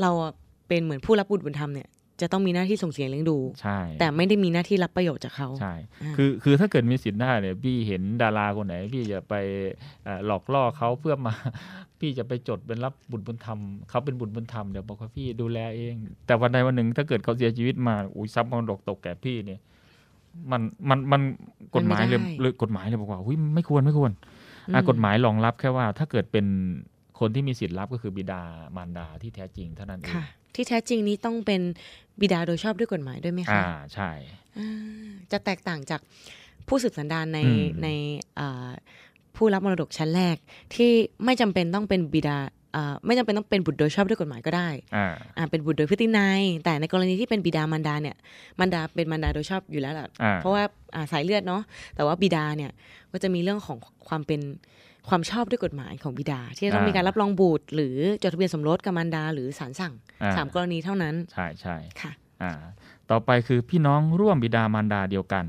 [0.03, 0.33] เราอะ
[0.69, 1.89] เป็นเหมือนผู้รับบุตรบุญธรรมเนี่ย
[2.23, 9.35] จะต้องมีหน้าที่ส่งเสียเลี้ยงดูใช่แต่ไม่ได้มีหน้าที่รับประโยชน์จากเขาใช่อ่าคือคือถ้าเกิดมีสิทธิ์ได้เนี่ยพี่เห็นดาราคนไหน พี่จะไป
[10.05, 11.35] เอ่อหลอกล่อเขาเพื่อมา
[12.01, 15.95] พี่จะไปจดเป็นรับบุตรบุญธรรมเขาเป็นบุตรบุญธรรมเดี๋ยวบอกว่าพี่ดูแลเอง
[16.27, 19.61] แต่วันใดวันหนึ่งถ้าเกิดเขาเสียชีวิตมาอุ้ยทรัพย์มรดกตกแก่พี่เนี่ย
[20.51, 21.21] มันมันมัน
[21.75, 24.13] กฎหมายเลยเลยกฎหมายเลยบอกว่าอุ้ยไม่ควรไม่ควร
[24.75, 26.47] อะกฎหมายรองรับแค่ว่า ถ้าเกิดเป็น
[27.21, 28.43] คนที่มีสิทธิ์รับก็คือบิดา
[28.77, 30.25] มารดาที่แท้จริงเท่านั้นเองค่ะ
[30.57, 31.61] ที่แท้จริงนี้ต้องเป็น
[32.21, 34.11] บิดาโดยชอบด้วยกฎหมายด้วยไหมคะอ่าใช่
[34.59, 36.01] อ่าจะแตกต่างจาก
[36.69, 37.89] ผู้สืบสันดานในอืมใน
[38.39, 38.69] อ่า
[39.37, 40.37] ผู้รับมรดกชั้นแรก
[40.75, 40.91] ที่
[41.25, 42.39] ไม่จำเป็นต้องเป็นบิดา
[42.77, 48.17] อ่าไม่จำเป็นต้องเป็นบุตรโดยชอบด้วยกฎหมายก็ได้อ่าอ่าเป็นบุตรโดยพฤตินัยแต่ในกรณีที่เป็นบิดามารดาเนี่ย
[48.59, 50.63] มารดาเป็นมารดาโดยชอบอยู่แล้วแหละอ่าเพราะว่า
[50.95, 51.63] อ่าสายเลือดเนาะ
[51.97, 52.71] แต่ว่าบิดาเนี่ย
[53.13, 54.41] ก็จะมีเรื่องของความเป็น
[55.09, 62.53] ความชอบด้วยกฎหมายของบิดา ที่จะต้องมีการรับรองบุตร หรือจดทะเบียนสมรสกับมารดา หรือศาลสั่งอ่าสามกรณีเท่านั้น ใช่ใช่ค่ะอ่า
[63.11, 65.45] ต่อไปคือพี่น้องร่วมบิดามารดาเดียวกัน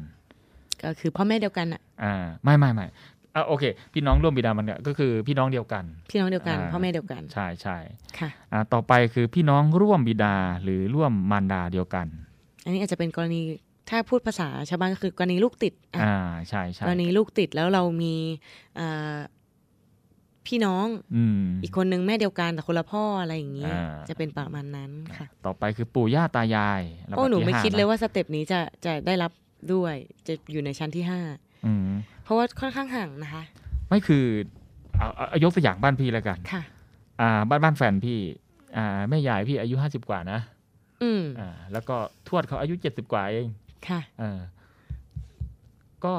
[0.84, 2.88] ก็คือพ่อแม่เดียวกันอะอ่าไม่ไม่ไม่
[3.36, 7.78] อ่าโอเค พี่น้องร่วมบิดามารดาก็คือพี่น้องเดียวกัน พี่น้องเดียวกันอ่าพ่อแม่เดียวกัน ใช่ใช่
[8.20, 12.08] ค่ะอ่าต่อไปคือพี่น้องร่วมบิดาหรือร่วมมารดาเดียวกัน
[12.64, 13.42] อันนี้อาจจะเป็นกรณี
[13.90, 16.18] ถ้าพูดภาษาชาวบ้านก็คือกรณีลูกติด อะอ่า
[16.50, 18.16] ใช่ใช่กรณีลูกติดแล้วเรามี
[18.80, 19.18] อ่า
[20.48, 29.32] พี่น้องอืมอีกคนนึงแม่เดียวกันแต่คนละพ่ออะไรอย่างนี้อ่าจะเป็นประมาณนั้นค่ะ ต่อไปคือปู่ย่าตายายลำดับโอ้หนูที่ไม่ห้าคิดเลยนะว่าสเต็ปนี้จะจะได้รับ
[29.74, 29.96] ด้วย
[30.28, 31.22] จะอยู่ในชั้นที่ห้า
[31.66, 31.82] อืม
[32.24, 33.44] เพราะว่าค่อนข้างห่างนะคะ
[33.90, 34.26] ไม่คือ
[34.98, 36.62] เอาเอาเอายกตัวอย่างบ้านพี่แล้วกันค่ะ
[37.22, 38.20] อ่า บ้านบ้านแฟนพี่
[38.78, 40.40] อ่า แม่ยายพี่อายุห้าสิบกว่านะ
[41.04, 41.96] อืมอ่า แล้วก็
[42.28, 43.48] ทวดเขาอายุเจ็ดสิบกว่าเอง
[43.88, 44.40] ค่ะเออ
[46.06, 46.14] ก็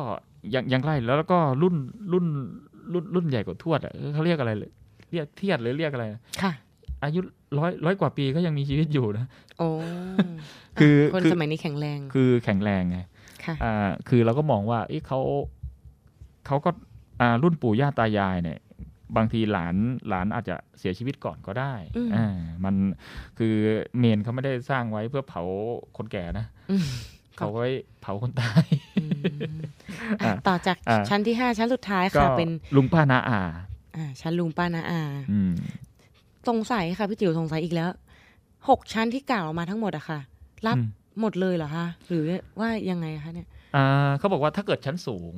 [0.54, 1.74] ยังยังไล่แล้วแล้วก็รุ่น
[2.12, 2.26] รุ่น
[2.92, 4.70] รุ่นรุ่นใหญ่กว่าทวดอะเออเขาเรียกอะไรเลย
[5.12, 6.53] เรียกเทียดหรือเรียกอะไรนะค่ะ
[7.05, 7.20] อายุ
[7.59, 9.27] ร้อยร้อยกว่าปีก็ยังมีชีวิตอยู่นะ
[9.59, 9.68] โอ้
[10.81, 12.98] คือคนคือสมัยนี้แข็งแรง คือแข็งแรงไง
[13.44, 15.20] ค่ะอ่าคือเราก็มองว่าเอ้เขา
[16.46, 16.70] เขาก็
[17.20, 18.59] อ่ารุ่นปู่ย่าตายายเนี่ย
[19.16, 19.74] บางทีหลาน
[20.09, 22.27] หลานอาจจะเสียชีวิตก่อนก็ได้อืมอ่า
[22.64, 22.74] มัน
[23.38, 23.55] คือ
[23.98, 25.42] เมนเขาไม่ได้สร้างไว้เพื่อเผา
[25.96, 26.87] คนแก่นะอืม
[27.38, 27.68] เขาไว้
[28.01, 28.64] เผาคนตาย
[29.01, 29.61] อืม
[30.22, 33.40] อะอะต่อจากอะชั้นที่ห้าชั้นสุดท้ายก็ค่ะ เป็นลุงป้านาอา
[33.96, 35.55] อ่าชั้นลุงป้านาอาอืม
[36.48, 37.90] สงสัยค่ะพี่จิ๋วสงสัยอีกแล้ว
[38.68, 40.20] หกชั้นที่กล่าวมาทั้งหมดอะค่ะ
[40.66, 40.88] รับอืม
[41.20, 42.24] หมดเลยเหรอคะหรือ
[42.61, 45.35] ว่ายังไงคะเนี่ยอ่าเขาบอกว่าถ้าเกิดชั้นสูง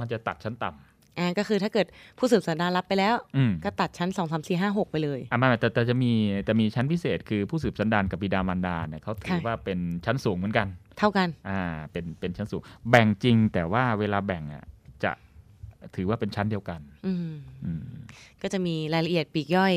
[0.00, 0.89] มันจะตัดชั้นต่ำ
[1.20, 1.86] อ่าก็คือถ้าเกิด
[2.18, 6.12] ผู้สืบสันดานรับไปแล้วอืมก็ตัดชั้นสองสามสี่ห้าหกไปเลยอ่าไม่ไม่แต่แต่จะมี
[6.44, 10.66] แต่มีชั้นพิเศษคือผู้สืบสันดานกับบิดามารดาเนี่ยเขาถือค่ะว่าเป็นชั้นสูงเหมือนกัน
[10.98, 14.64] เท่ากันอ่าเป็นเป็นชั้นสูง แบ่งจริงแต่ว่าเวลาแบ่งอะ
[15.04, 15.12] จะ
[15.96, 17.32] ถือว่าเป็นชั้นเดียวกันอืม
[17.64, 17.82] อืม
[18.42, 19.74] ก็จะมีรายละเอียดปลีกย่อย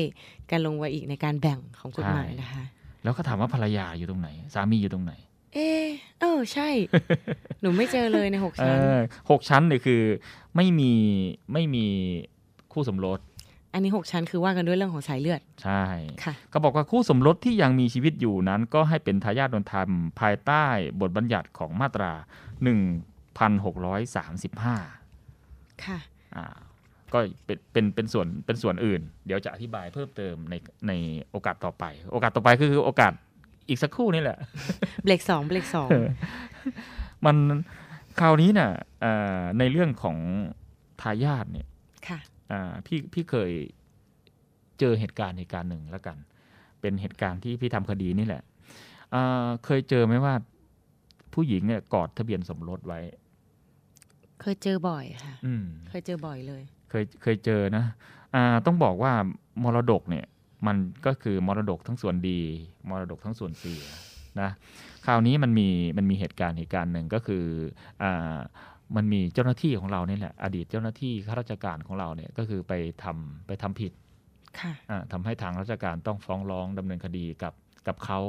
[0.50, 2.64] กันลงไว้อีกในการแบ่งของกฎหมายใช่นะคะ
[3.04, 5.14] แล้วก็ถามว่าภรรยาอยู่ตรงไหน สามีอยู่ตรงไหน
[5.54, 5.86] เออ
[6.20, 6.68] เออใช่
[7.60, 8.96] หนูไม่เจอเลยในหกเอชั้นอ
[9.30, 10.02] หกชั้นเนี่ยคือ
[10.56, 10.92] ไม่มี
[11.52, 11.86] ไม่มี
[12.72, 13.20] คู่สมรส
[13.72, 15.84] อันนี้หกชั้นคือว่ากันด้วยเรื่องของสายเลือด ใช่
[16.24, 19.90] ค่ะก็บอกว่าคู่สมรสที่ยังมีชีวิตอยู่นั้น ก็ให้เป็นทายาทโดนธรรม
[20.20, 20.64] ภายใต้
[21.00, 22.12] บทบัญญัติของมาตรา
[24.52, 25.98] 1635 ค่ะ
[26.36, 26.46] อ่า
[27.12, 30.54] ก็เป็นเป็นเป็นส่วนเป็นส่วนอื่น เดี๋ยวจะอธิบายเพิ่มเติมใน
[30.88, 30.92] ใน
[31.30, 33.12] โอกาสต่อไป โอกาสต่อไปก็คือโอกาส
[33.68, 34.38] อีกสักครู่นี่แหละ
[35.04, 35.88] เบรกสองเบรกสอง
[37.26, 37.36] มัน
[38.20, 40.16] คราวนี้น่ะเอ่อในเรื่องของ
[41.00, 41.68] ทายาทเนี่ย
[42.08, 42.18] ค่ะ
[42.50, 43.50] อ่าพี่พี่เคย
[44.80, 46.16] เจอเหตุการณ์เหตุการณ์หนึ่งแล้วกัน
[46.80, 48.42] เป็นเหตุการณ์ที่พี่ทำคดีนี่แหละ
[49.14, 50.34] อ่าเคยเจอไหมว่า
[51.34, 53.00] ผู้หญิงเนี่ยกอดทะเบียนสมรสไว้
[54.40, 57.84] เคยเจอบ่อยค่ะอืมเคยเจอบ่อยเลย เคยเคยเจอนะ
[58.34, 59.12] อ่าต้องบอกว่า
[59.62, 60.26] มรดกเนี่ย
[60.66, 62.40] มันก็คือมรดกทั้งส่วนดี
[62.90, 63.84] มรดกทั้งส่วนเสีย
[64.40, 64.50] นะ
[65.06, 67.44] คราวนี้มันมีมันมีเหตุการณ์เหตุการณ์หนึ่งก็คือ
[68.02, 68.36] อ่า
[68.96, 72.72] มันมีเจ้าหน้าที่ของเราเนี่ยแหละอดีตเจ้าหน้าที่ข้าราชการของเราเนี่ยก็คือไป
[73.02, 73.92] ทำไปทำผิด
[74.58, 77.54] ค่ะอ่าทำให้ทางราชการต้องฟ้องร้องดำเนินคดีกับ
[77.88, 78.20] กับเขา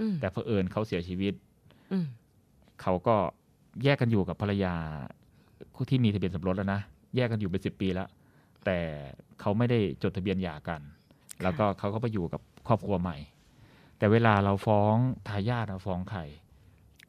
[0.00, 1.34] อืมแต่เผอิญเขาเสียชีวิต
[1.92, 2.06] อืม
[2.82, 3.16] เขาก็
[3.84, 4.74] แยกกันอยู่กับภรรยา
[5.90, 6.80] ที่มีทะเบียนสมรสแล้วนะ
[7.16, 8.08] แยกกันอยู่เป็นสิบปีแล้ว
[8.64, 8.78] แต่
[9.40, 10.80] เขาไม่ได้จดทะเบียนหย่ากัน
[11.42, 13.16] แล้วก็เขาก็ไปอยู่กับครอบครัวใหม่
[13.98, 14.94] แต่เวลาเราฟ้อง
[15.28, 16.20] ทายาทเราฟ้องใคร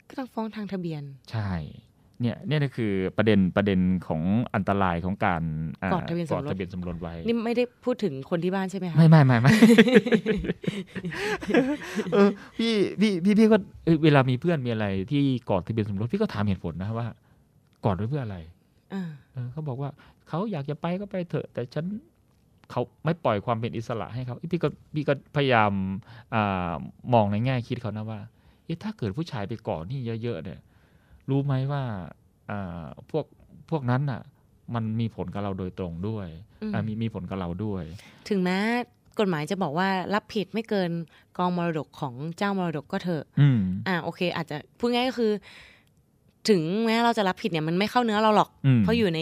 [0.08, 1.52] ก็ต้องฟ้องทางทะเบียน ใช่
[2.22, 4.22] เนี่ยเนี่ยก็คือประเด็นประเด็นของ
[4.56, 9.54] อันตรายของการากอดทะเบียนสมรสกอดทะเบียนสมรสไว้ นี่ไม่ได้พูดถึงคนที่บ้านใช่ไหมคะไม่ไม่ไม่ไม่
[12.14, 17.08] เออพี่พี่พี่พี่ก็เอ้ยเวลามีเพื่อนมีอะไรที่กอดทะเบียนสมรสพี่ก็ถามเหตุผลนะว่า
[17.86, 18.38] กอดไว้เพื่ออะไร
[18.94, 19.90] อ่าเออเขาบอกว่า
[20.30, 21.86] เขาอยากจะไปก็ไปเถอะ แต่ฉัน
[22.72, 25.72] เขาไม่ปล่อยความเป็นอิสระให้เขาเอ้ยพี่ก็พี่ก็พยายาม
[26.36, 26.72] อา
[27.14, 28.20] มองในแง่คิดเขานะว่า
[28.66, 30.60] เอ๊ะถ้าเกิดผู้ชายไปกอดนี่เยอะๆเนี่ย
[31.30, 31.84] รู้ไหมว่า
[32.50, 33.26] อ่าพวก
[33.70, 34.22] พวกนั้นน่ะ
[34.76, 36.28] มันมีผลกับเราโดยตรงด้วย
[36.62, 37.84] อืมอ่ามีมีผลกับเราด้วย
[38.30, 38.60] ถึงแม้
[39.20, 40.92] กฎหมายจะบอกว่ารับผิดไม่เกิน
[41.38, 45.32] กองมรดกของเจ้ามรดกก็เถอะอืมอ่าโอเค อาจจะพูดง่ายก็คือ
[46.50, 49.22] ถึงแม้เราจะรับผิดเนี่ยมันไม่เข้าเนื้อเราหรอกอืมเพราะอยู่ใน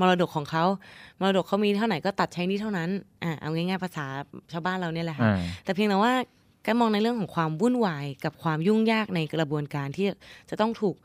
[0.00, 0.64] มรดกของเขา
[1.20, 2.90] มรดกเขามีเท่าไหร่ก็ตัดใช้หนี่เท่านั้น
[3.22, 4.06] อ่าเอาง่ายๆภาษา
[4.52, 6.12] ชาวบ้านเราเนี่ยแหละค่ะอ่าแต่เพียงแต่ว่า
[6.66, 10.06] การมองในเรื่องของความวุ่นวายกับความยุ่งยากในกระบวนการที่
[10.50, 10.96] จะต้องถูก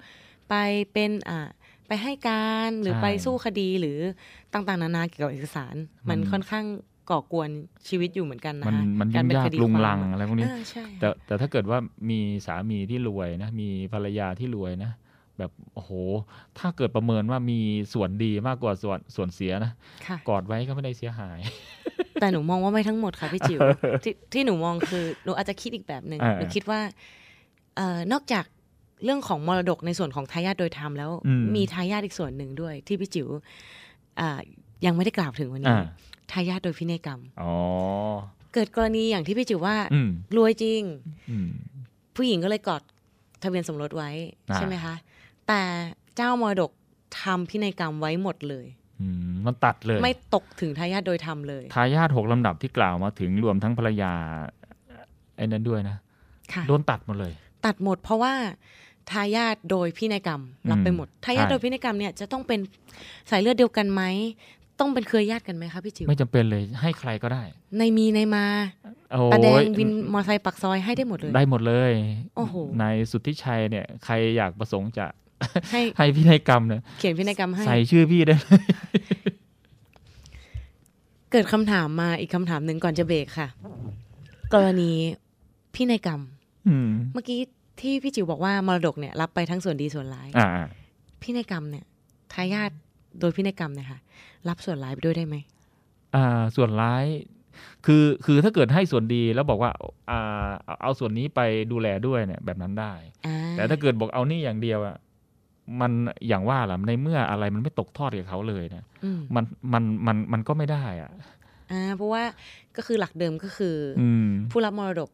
[0.50, 0.54] ไป
[0.94, 1.48] เป็นอ่า
[1.88, 3.98] ไปให้การหรือใช่ไปสู้คดีหรือ
[4.54, 5.76] ต่างๆ นานาเกี่ยวกับเอกสาร
[6.10, 6.66] มันมันค่อนข้าง
[7.10, 7.50] ก่อกวน
[7.88, 11.78] ชีวิตอยู่เหมือนกันนะมันคะมันกายุ่รงเป็นยากคดีลุงความลังอะอะไรพวกนี้อ่าใช่แต่แต่ถ้าเกิดว่า
[12.10, 14.92] มีสามีที่รวยนะมีภรรยาที่รวยนะ
[15.38, 15.92] แบบโอ้โห
[16.60, 17.60] ถ้าเกิดประเมินว่ามี
[17.94, 19.72] ส่วนดีมากกว่าส่วนส่วนเสียนะ
[20.06, 21.40] ค่ะกอดไว้ก็ไม่ได้เสียหาย
[22.22, 23.60] แต่หนูมองว่าไม่ทั้งหมดค่ะพี่จิ๋ว
[24.04, 26.80] ที่ที่หนูมองคือหนูอาจจะคิดอีกแบบหนึ่งอ่าหนูคิดว่า
[27.76, 28.46] เอ่อนอกจาก
[29.04, 33.28] เรื่องของมรดกในส่วนของทายาทโดยธรรมแล้วอืมมีทายาทอีกส่วนหนึ่งด้วย ที่พี่จิ๋ว
[34.20, 34.40] อ่า
[34.86, 35.86] ยังไม่ได้กล่าวถึงวันนี้อ่า
[36.32, 37.54] ทายาทโดยพินัยกรรมอ๋อ
[38.54, 40.82] เกิดกรณีอย่างที่พี่จิ๋วว่าอืมรวยจริง
[41.30, 41.50] อืม
[42.16, 42.82] ผู้หญิงก็เลยกอด
[43.44, 44.10] ทะเบียนสมรสไว้
[44.50, 44.96] อ่าใช่ไหมคะ
[45.48, 45.62] แต่
[46.16, 46.72] เจ้ามรดก
[47.22, 48.66] ทำพินัยกรรมไว้หมดเลย
[49.02, 54.14] อืมมันตัดเลย ไม่ตกถึงทายาทโดยธรรมเลย ทายาทหกลำดับที่กล่าวมาถึงรวมทั้งภรรยา
[55.38, 55.98] ไอ้นั้นด้วยนะ
[56.54, 57.34] ค่ะโดนตัดหมดเลย
[57.66, 58.34] ตัดหมดเพราะว่า
[59.12, 62.60] ทายาทโดยพินัยกรรมรับไปหมดทายาทใช่โดยพินัยกรรมเนี่ยจะต้องเป็น
[63.30, 64.04] สายเลือดเดียวกันไหม
[64.80, 67.44] ต้องเป็นเครือญาติกันไหมคะพี่จิ๋วไม่จำเป็นเลยให้ใครก็ได้
[67.78, 68.46] ในมีในมา
[69.12, 71.92] โอ้ตาแดงยวินมอเตอร์ไซค์ปักซอยให้ได้หมดเลย ได้หมดเลย
[72.36, 75.06] โอ้โหนายสุทธิชัยเนี่ย ใครอยากประสงค์จะ
[75.72, 78.36] ให้ให้พินัยกรรมเนี่ยเขียนพินัยกรรมให้ ใส่ชื่อพี่ได้
[81.32, 83.48] เกิดคำถามมาอีกคำถามหนึ่งก่อนจะเบรกค่ะ
[84.54, 84.92] กรณี
[85.76, 86.22] พินัยกรรม
[86.68, 87.40] อืมเมื่อกี้
[87.82, 90.48] ที่พี่จิ๋วบอกว่ามรดกเนี่ย รับไปทั้งส่วนดีส่วนร้ายอ่า
[91.22, 91.86] พินัยกรรมเนี่ย
[92.34, 92.72] ทายาท
[93.20, 94.00] โดยพินัยกรรมเนี่ยค่ะ
[94.50, 95.36] รับส่วนร้ายไปด้วยได้ไหม
[96.16, 97.06] อ่า ส่วนร้าย
[97.86, 99.72] คือคือถ้าเกิดให้ส่วนดีแล้วบอกว่า
[100.10, 102.94] อ่าเอาเอาส่วนนี้ไปดูแลด้วยเนี่ย แบบนั้นได้
[103.26, 104.96] อ่าแต่ถ้าเกิดบอกเอานี่อย่างเดียวอะ
[105.82, 105.92] มัน
[106.28, 111.12] อย่างว่าล่ะในเมื่ออะไรมันไม่ตกทอดกับเขาเลยเนะอืมมันมันมันมันก็ไม่ได้อะ
[111.72, 112.24] อ่าเพราะว่า
[112.76, 115.10] ก็คือหลักเดิมก็คือออืมผู้รับมรดก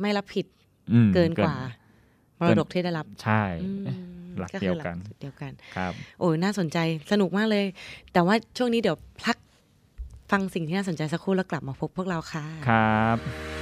[0.00, 0.46] ไม่รับผิด
[0.92, 1.54] อืมเกินกว่า
[2.40, 3.84] มรดกที่ได้รับใช่อืม
[4.38, 6.78] หลักคือเดียวกันเดียวกันครับ โอ้ยน่าสนใจ
[7.12, 7.64] สนุกมากเลย
[8.12, 9.36] แต่ว่าช่วงนี้เดี๋ยวพัก
[10.30, 13.61] ฟังสิ่งที่น่าสนใจสักครู่แล้วกลับมาพบพวกเราค่ะครับ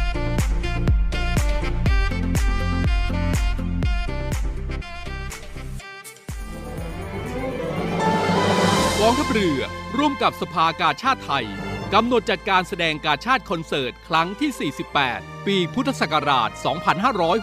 [9.07, 9.61] องทัพเรือ
[9.97, 11.45] ร่วมกับสภากาชาติไทย
[11.93, 14.71] กำหนดจัดการแสดงกาชาติคอนเสิร์ต ครั้งที่
[15.03, 16.49] 48 ปีพุทธศักราช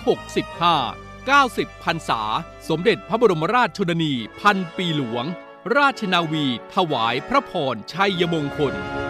[0.04, 2.20] 2565 90พรรษา
[2.68, 5.24] สมเด็จพระบรมราชชนนี พันปีหลวง
[5.76, 6.44] ราชนาวี
[6.74, 8.74] ถวายพระพรชัยมงคล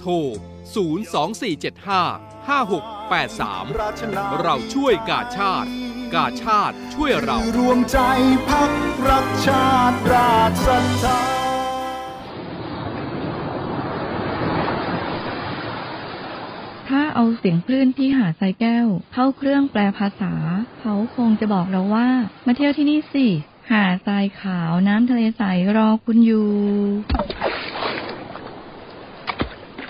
[0.00, 5.68] โทร 02475 5683 เราช่วยกาชาติ
[6.14, 7.98] กาชาติช่วยเรา รวมใจ
[8.48, 8.70] พัก
[9.08, 11.20] รักชาติราชศรัทธา
[16.88, 20.32] ถ้าเอาเสียงคลื่นที่หาดทรายแก้ว เข้าเครื่องแปลภาษา
[20.80, 22.08] เขาคงจะบอกเราว่า
[22.46, 23.26] มาเที่ยวที่นี่สิ
[23.70, 25.42] หาดทรายขาวน้ำทะเลใส
[25.76, 26.50] รอคุณอยู่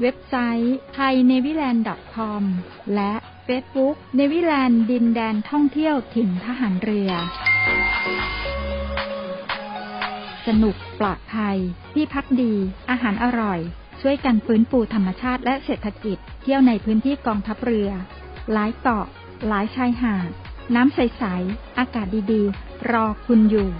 [0.00, 2.42] เว็บไซต์ thainewiland.com
[2.94, 3.12] และ
[3.46, 7.10] Facebook เนวิแลนด์ดินแดนท่องเที่ยวถิ่นทหารเรือ
[10.46, 11.58] สนุกปลอดภัย
[11.94, 12.54] ที่พักดี
[12.90, 13.60] อาหารอร่อย
[14.00, 17.90] ช่วยกันฟื้นฟูธรรมชาติและเศรษฐกิจ เที่ยวในพื้นที่กองทัพเรือ
[18.52, 19.06] หลายเกาะ
[19.48, 20.30] หลายชายหาด
[20.74, 23.70] น้ำใส ๆ อากาศดี ๆ รอคุณอยู่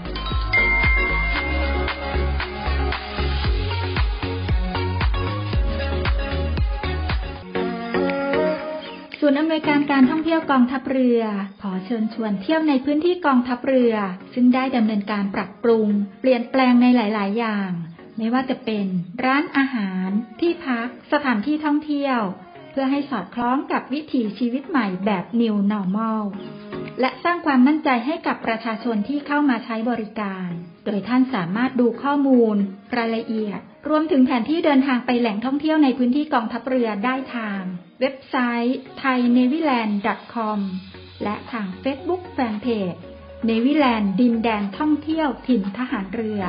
[9.27, 11.21] ศูนย์อำนวยการการท่องเที่ยวกองทัพเรือ
[11.61, 13.93] ขอเชิญชวนเที่ยวในพื้นที่กองทัพเรือ
[14.33, 15.87] ซึ่งได้ดำเนินการปรับปรุง
[16.21, 17.69] เปลี่ยนแปลงในหลาย ๆ อย่าง
[18.17, 18.85] ไม่ว่าจะเป็น
[19.25, 20.07] ร้านอาหาร
[20.39, 22.19] ที่พัก สถานที่ท่องเที่ยว
[22.71, 26.21] เพื่อให้สอดคล้องกับวิถีชีวิตใหม่แบบ New Normal
[26.99, 30.49] และสร้างความมั่นใจให้กับประชาชนที่เข้ามาใช้บริการ
[30.85, 32.55] โดยท่านสามารถดูข้อมูล
[32.97, 37.61] รายละเอียด รวมถึงแผนที่เดินทางไปแหล่งท่องเที่ยวในพื้นที่กองทัพเรือได้ทาง
[37.99, 40.59] เว็บไซต์ thainewiland.com
[41.23, 42.99] และทาง Facebook Fanpage
[43.45, 46.41] เนวิแลนด์ดินแดนท่องเที่ยวถิ่นทหารเรือ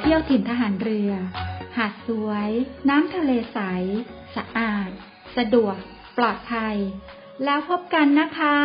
[0.00, 1.10] เที่ยวถิ่นทหารเรือ
[1.76, 2.50] หาดสวย
[2.88, 3.58] น้ำทะเลใส
[4.36, 4.90] สะอาด
[5.36, 5.76] สะดวก
[6.18, 6.76] ปลอดภัย
[7.44, 8.56] แล้วพบกันนะคะ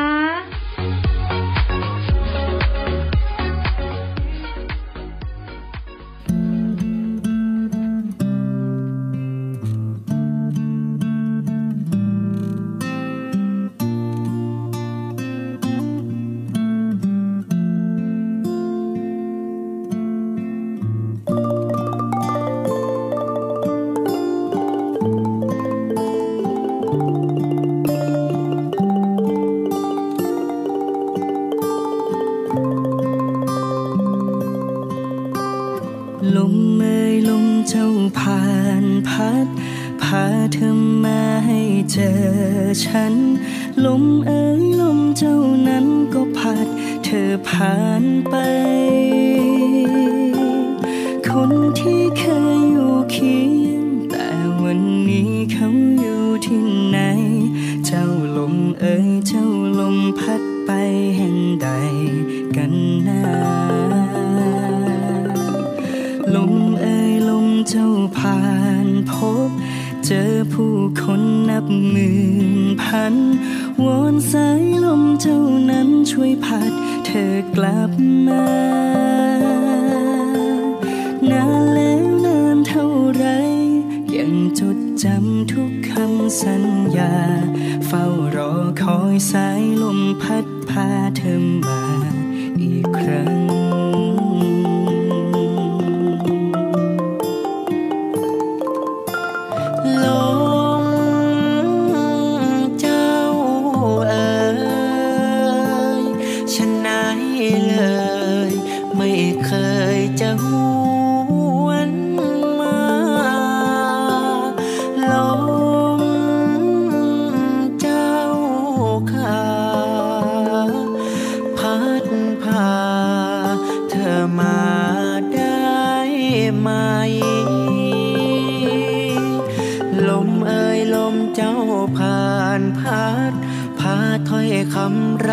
[99.84, 100.21] ล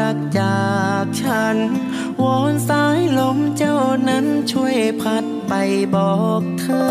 [0.09, 0.69] ำรักจา
[1.05, 1.57] กฉัน
[2.23, 3.79] วอนสายลมเจ้า
[4.09, 5.53] นั้นช่วยพัดไป
[5.95, 6.89] บอกเธอ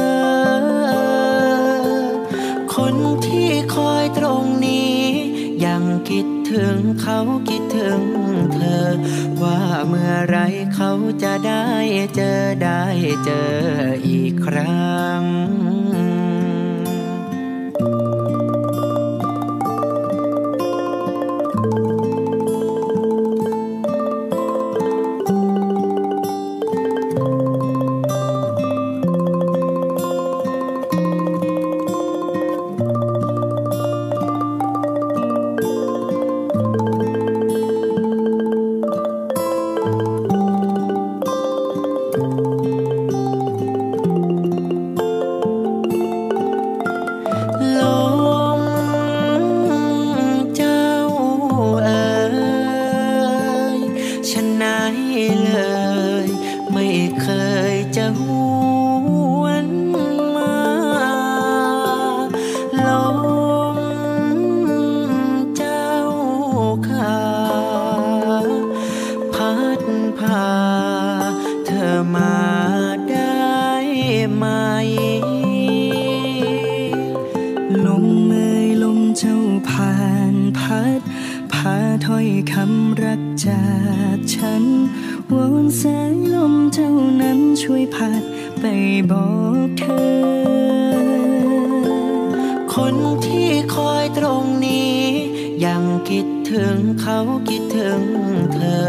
[2.74, 2.95] คน
[3.26, 4.97] ที่คอยตรงนี้
[5.65, 8.01] ยังคิดถึงเขาคิดถึง
[8.53, 8.88] เธอ
[9.41, 10.38] ว่าเมื่อไร
[10.76, 10.91] เขา
[11.24, 11.65] จะได้
[12.15, 12.84] เจอได้
[13.26, 13.51] เจอ
[14.07, 15.24] อีกครั้ง
[80.78, 81.01] พัด
[81.53, 83.65] พาถ้อยคำรักจา
[84.15, 84.63] กฉัน
[85.34, 88.21] วอนสายลมเจ้านั้นช่วยพัด
[88.59, 88.63] ไป
[89.11, 89.28] บอ
[89.65, 90.17] กเธอ
[92.73, 94.97] คนที่คอยตรงนี้
[95.65, 97.19] ยังคิดถึงเขา
[97.49, 98.01] คิดถึง
[98.53, 98.88] เธอ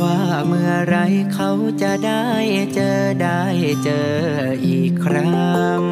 [0.00, 0.96] ว่าเมื่อไร
[1.34, 1.50] เขา
[1.82, 2.26] จะได้
[2.74, 3.42] เจอได้
[3.84, 4.10] เจอ
[4.66, 5.82] อีกครั้ง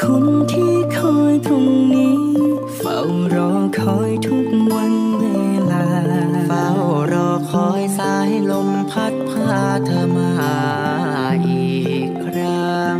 [0.00, 1.97] คนที่คอยตรงนี้
[7.50, 10.32] คอยสายลมพัดพาเธอมา
[11.48, 12.98] อีกครั้ง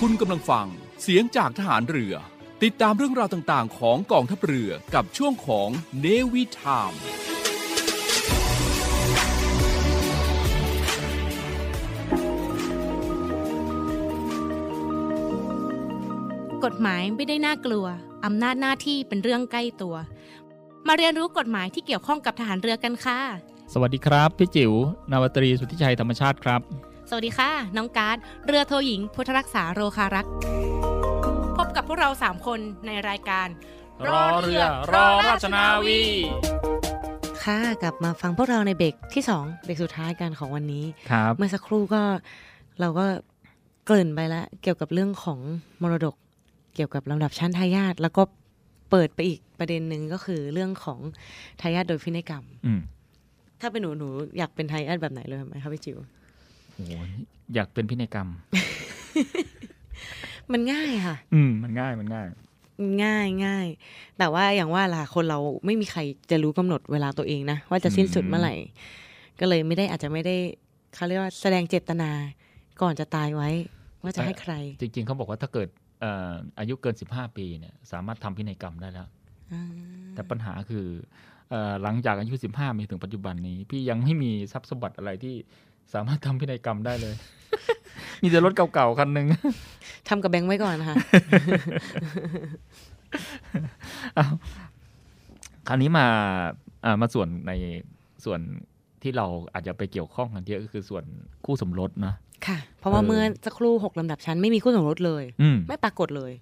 [0.00, 0.66] คุณกำลังฟัง
[1.02, 2.14] เสียงจากทหารเรือ
[2.62, 5.68] ติดตามเรื่องราวต่างๆ ของกองทัพเรือกับช่วงของ
[6.00, 6.92] เนวิทาม
[16.64, 17.86] กฎหมายไม่ได้น่ากลัว
[18.24, 19.96] อำนาจหน้าที่เป็นเรื่องใกล้ตัว
[20.86, 23.20] มาเรียนรู้กฎหมายที่เกี่ยวข้องกับทหารเรือกันค่ะ
[23.72, 24.72] สวัสดีครับ พี่จิ๋ว
[25.10, 26.60] นาวาตรีสุทธิชัยธรรมชาติครับ
[27.10, 28.16] สวัสดีค่ะ น้องการ์ด
[28.46, 30.32] เรือโทหญิง พุทธรักษาโรคารักษ์
[31.56, 33.48] พบกับพวกเราสามคนในรายการ
[34.08, 34.62] รอเรือ
[34.92, 36.02] รอราชนาวี
[37.44, 42.02] ค่ะกลับมาฟังพวกเราในเบรกที่สองเบรกสุดท้ายกันของวันนี้ ครับ เมื่อสักครู่ก็
[42.80, 43.04] เราก็
[43.86, 45.38] เกริ่นไปแล้วเกี่ยวกับเรื่องของ
[45.82, 46.14] มรดก
[46.74, 48.22] เกี่ยวกับลำดับชั้นทายาทแล้วก็
[48.90, 50.98] เปิดไปอีกประเด็นหนึ่งก็คือเรื่องของ
[51.60, 52.80] ทายาทโดยพินัยกรรมอืม
[53.60, 54.08] ถ้าเป็นหนูหนู
[54.38, 55.98] อยากเป็นทายาทแบบไหนเลยไหมคะพี่จิว
[56.74, 57.10] โอ้ย
[57.54, 58.28] อยากเป็นพินัยกรรม
[60.52, 62.26] มันง่ายค่ะ อืม มันง่ายมันง่าย
[63.04, 63.66] ง่ายง่าย
[64.18, 66.00] แต่ว่าอย่างว่าล่ะคนเราไม่มีใคร
[66.30, 68.54] จะรู้กำหนดเวลาตัวเองนะ ว่าจะสิ้นสุดเมื่อไหร่
[69.40, 70.36] ก็เลยไม่ได้อาจจะไม่ได้
[70.94, 72.10] เขาเรียกว่าแสดงเจตนา
[72.82, 73.50] ก่อนจะตายไว้
[74.02, 79.08] ว่าจะให้ใคร จริง ๆเขาบอกว่าถ้าเกิดเอ่ออายุเกิน 15 ปีเนี่ยสามารถทำพินัยกรรมได้แล้ว
[79.52, 79.64] อ่า
[80.14, 80.86] แต่ปัญหาคือ
[81.50, 85.34] เออหลังจากอายุ 15 มีถึงปัจจุบันนี้ พี่ยังไม่มีทรัพย์สมบัติอะไรที่
[85.94, 87.14] สามารถทำพินัยกรรมได้เลย
[88.22, 89.26] มีแต่รถเก่าๆคันหนึ่ง
[90.08, 90.96] ทำกับแบงค์ไว้ก่อนนะคะ
[94.18, 94.32] อ้าว
[95.68, 96.06] คราวนี้มา
[96.84, 97.52] อ่ามาส่วนใน
[98.24, 98.40] ส่วน
[99.02, 101.04] ที่เราอาจจะไปเกี่ยวข้องกันเยอะก็คือส่วน
[101.44, 102.14] คู่สมรสนะ
[102.46, 106.32] ค่ะ เพราะว่าเออเมื่อสักครู่หกลำดับชั้นไม่มีคู่สมรสเลยอืมไม่ปรากฏเลย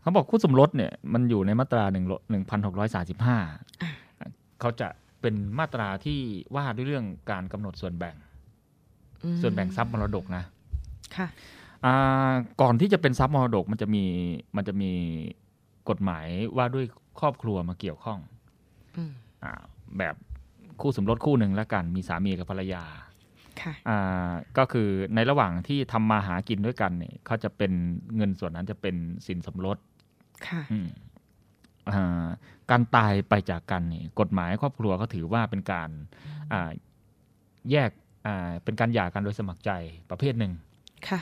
[0.00, 3.38] เขาบอกคู่สมรสเนี่ยมันอยู่ในมาตราหนึ่งหนึ่งพันหกร้อยสาสิบห้า
[4.60, 4.88] เขาจะ
[5.20, 6.20] เป็นมาตราที่
[6.54, 8.14] ว่าด้วยเรื่องการกำหนดส่วนแบ่ง
[9.24, 10.44] อืมส่วนแบ่งทรัพย์มรดกนะ
[11.16, 11.26] ค่ะ
[11.84, 14.04] อ่าก่อนที่จะเป็นทรัพย์มรดกมันจะมี
[14.56, 14.92] มันจะมี
[15.88, 16.26] กฎหมาย
[16.56, 16.86] ว่าด้วย
[17.20, 18.18] ครอบครัวมาเกี่ยวข้อง
[18.96, 19.12] อืม
[19.44, 19.52] อ่า
[19.98, 20.14] แบบ
[20.80, 23.11] คู่สมรสคู่หนึ่งแล้วกัน มีสามีกับภรรยาค่ะ
[23.88, 27.72] อ่าก็คือในระหว่างที่ทำมาหากินด้วยกันเนี่ยเขาจะเป็น
[28.16, 28.94] เงินส่วนนั้นจะเป็น
[29.26, 29.78] สินสมรส
[30.46, 30.88] ค่ะอืม
[31.90, 32.26] อ่า
[32.70, 35.90] การตายไปจากกันเนี่ยกฎหมายครอบครัวก็ถือว่าเป็นการ
[36.52, 36.70] อ่า
[37.70, 37.90] แยก
[38.26, 39.70] อ่าเป็นการหย่ากันโดยสมัครใจ
[40.10, 40.52] ประเภทหนึ่ง
[41.08, 41.20] ค่ะ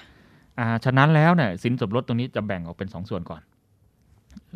[0.59, 3.43] อ่าฉะนั้นแล้วเนี่ยสินสมรสตรงนี้จะแบ่งออกเป็นสองส่วนก่อน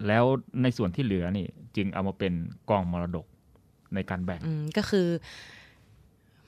[0.07, 0.25] แล้ว
[0.63, 1.47] ในส่วนที่เหลือนี่
[1.77, 2.33] จึงเอามาเป็น
[2.71, 3.27] กองมรดก
[3.95, 5.07] ในการแบ่งอืมก็คือ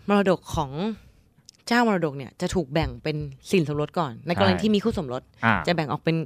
[0.09, 0.71] มรดกของ
[1.69, 3.17] เจ้ามรดกเนี่ยจะถูกแบ่งเป็น
[3.51, 6.17] สินสมรสก่อน ในกรณีใช่ที่มีคู่สมรสอ่าจะแบ่งออกเป็น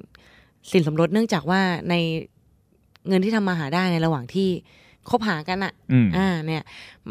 [0.73, 1.61] สินสมรสเนื่องจากว่า
[1.91, 1.95] ใน
[3.09, 4.49] เงินที่ทำมาหาได้ในระหว่างที่
[5.09, 6.63] คบหากันอะอืมอ่า เนี่ย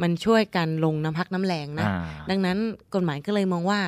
[0.02, 1.98] มันช่วยกันลงน้ำพักน้ำแรงนะอ่า
[2.30, 2.58] ดังนั้น
[2.94, 3.80] กฎหมายก็เลยมองว่า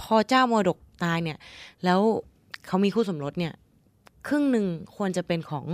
[0.00, 1.38] พอเจ้ามรดกตายเนี่ย
[1.84, 2.00] แล้ว
[2.66, 3.52] เขามีคู่สมรสเนี่ย
[4.26, 4.66] ครึ่งหนึ่ง
[4.96, 5.64] ควรจะเป็นของ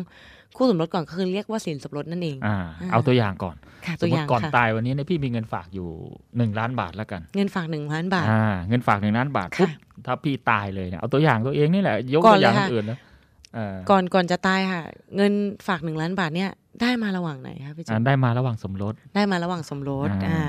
[0.57, 2.57] คู่สมรสก่อนก็คือเรียกว่าสินสมรสนั่นเองอ่า
[2.93, 5.89] เอาตัวอย่างก่อนค่ะสตัมวมอติย่างก่อนค่ะตายวันนี้เนี่ยพี่มีเงินฝากอยู่
[6.37, 9.71] หนึ่งล้านบาทแล้วกัน เงินฝากหนึ่งล้านบาทอ่าเงินฝากหนึ่งล้านบาทค่ะปุ๊บ
[10.07, 12.99] ถ้าพี่ตายเลยเนี่ยเอาตัวอย่างตัวเองนี่แหละยกก่อตันวอย่างเลยค่ะคนอื่นนะ
[13.55, 14.83] เอ่าก่อนก่อนจะตายค่ะ
[15.17, 15.33] เงิน
[15.67, 16.51] ฝากหนึ่งล้านบาทเนี่ย
[16.83, 20.45] ได้มาระหว่างไหนคะพี่จุ๊อ่าบได้มาระหว่างสมรสได้มาระหว่างสมรสอ่าอ่า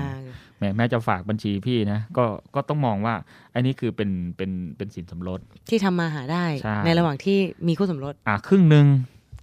[0.60, 2.26] แม้แม้จะฝากบัญชีพี่นะก็
[2.56, 3.16] ก็ต้องมองว่า
[3.54, 5.40] อันนี้คือเป็นเป็นเป็นสินสมรส
[5.70, 7.38] ที่ทำมาหาได้ใช่ในระหว่างที่
[7.68, 8.86] มีคู่สมรสอ่าครึ่งหนึ่ง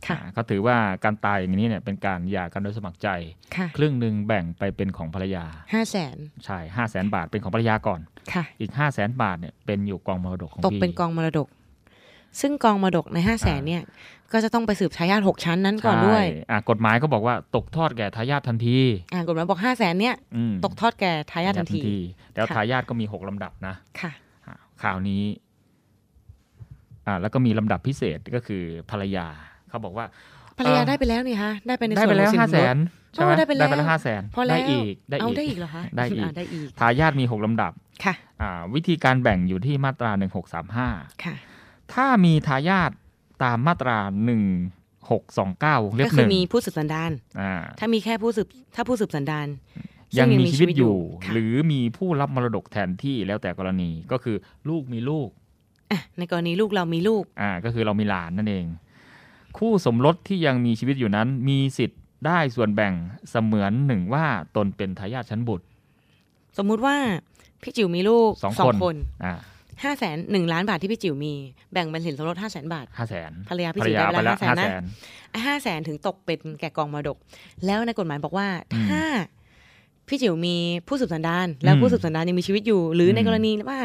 [0.06, 3.08] ค่ะอ่าเขาถือว่าการตายอย่างนี้เนี่ยเป็นการหย่ากันโดยสมัครใจ
[3.56, 8.00] ค่ะครึ่งหนึ่งแบ่งไปเป็นของภรรยาห้าแสนใช่ห้าแสนบาทเป็นของภรรยาก่อน
[8.32, 11.48] ค่ะอีกห้าแสนบาทเนี่ยเป็นอยู่กองมรดกของตกพี่เป็นกองมรดก
[12.40, 13.82] ซึ่งกองมรดกในห้าแสนเนี่ย
[14.32, 18.78] ก็จะต้องไปสืบทายาทหกชั้นนั้นก่อนด้วยใช่อ่ากฎหมายก็บอกว่าตกทอดแก่ทายาททันที
[19.12, 21.82] อ่ากฎหมายบอกห้าแสนเนี่ยอืมตกทอดแก่ทายาททันที
[22.34, 24.12] แล้วค่ะทายาทก็มีหกลำดับนะค่ะ
[24.46, 25.24] อ่าข่าวนี้
[27.06, 29.26] อ่าแล้วก็มีลำดับพิเศษก็คือภรรยา
[29.70, 30.06] เขาบอกว่า
[30.58, 32.78] ภรรยาเอ่อได้ไปแล้วนี่ฮะได้ไปในได้ส่ไปวนแล้วของห้าแสสินรส
[33.14, 37.72] ใช่ไหมโอ้ได้ไปแล้วไปแล้วห้าแสนพอแล้วได้อีกได้เอาอีกได้อีกเหรอคะได้อีกาได้อีกทายาทมีหกลำดับ
[38.04, 40.88] ค่ะอ่าวิธีการแบ่งอยู่ที่มาตราหนึ่งหกสามห้า
[41.24, 41.34] ค่ะ
[41.94, 42.90] ถ้ามีทายาท
[43.44, 44.42] ตามมาตราหนึ่ง
[45.10, 47.10] หกสองเก้าวงเล็บก็หคือนึ่งมีผู้สืบสันดาน
[47.40, 49.46] อ่าถ้ามีแค่ผู้สืบถ้าผู้สืบสันดาน
[50.18, 54.36] ยังซึ่มีชีวิตอยู่ค่ะหรือมีผู้รับมรดกแทนที่แล้วแต่กรณีก็คือ
[54.68, 55.28] ลูกมีลูก
[55.90, 58.66] อะในกรณีลูกเรามีลูกอ่าก็คือเรามีหลานนั่นเอง
[59.58, 62.92] คู่สมรสที่ยังมีชีวิตอยู่นั้น มีสิทธิ์ได้ส่วนแบ่ง
[63.30, 64.24] เสมือนหนึ่งว่า
[64.56, 65.64] ตนเป็นทายาทชั้นบุตร
[66.58, 66.96] สมมุติว่า
[67.62, 69.34] พี่จิ๋วมีลูกสองสอคงนคนอ่า
[69.84, 71.32] ห้าแสนหนึ่งล้านบาทที่พี่จิ๋วมี
[71.72, 74.84] แบ่งเป็นสินสมรสห้าแสนบาทห้าแสนภรรยาพี่ภรรจิ๋วยาได้ไปไปแล้แล้ววห้า500,000แสนะน
[75.46, 77.16] ห้าแสนถึงตกเป็นแก่กองมรดก
[77.66, 79.02] แล้วในกฎหมายบอกว่าอืมถ้า
[80.08, 80.56] พี่จิ๋วมี
[80.88, 83.78] ผู้สืบสันดาน แล้วอืมผู้สืบสันดานยังมีชีวิตอยู่ หรืออมในกรณีว่า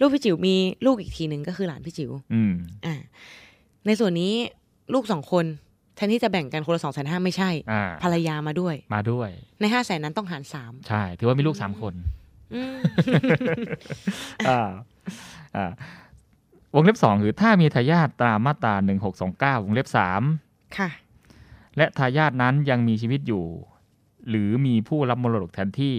[0.00, 0.54] ลูกพี่จิ๋วมี
[0.86, 2.52] ลูกอีกทีหนึ่งก็คือหลานพี่จิ๋วอืม
[2.86, 2.94] อ่า
[3.86, 4.34] ในส่วนนี้
[4.92, 5.44] ลูกสองคน
[5.96, 9.28] แทนที่จะแบ่งกันคนละสองแสนห้าไม่ใช่อ่าภรรยามาด้วย มาด้วย
[9.60, 11.94] ในห้าแสนนั้นต้องหารสามใช่ ถือว่ามีลูกสามคน
[12.54, 12.78] อืม
[14.48, 14.68] อ่า
[15.56, 15.70] อ่า
[16.74, 20.22] วงเล็บสองคือถ้ามีทายาทตามมาตราหนึ่งหกสองเก้าวงเล็บสาม
[20.78, 20.90] ค่ะ
[21.76, 23.44] และทายาทนั้นยังมีชีวิตอยู่
[24.28, 25.96] หรือมีผู้รับมรดกแทนที่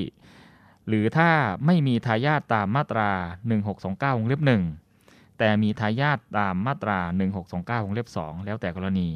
[0.87, 1.29] หรือถ้า
[1.65, 3.09] ไม่มีทายาทตามมาตรา
[3.65, 4.63] 1629วงเล็บหนึ่ง
[5.37, 6.99] แต่มีทายาทตามมาตรา
[7.41, 9.07] 1629วงเล็บสองแล้วแต่กรณี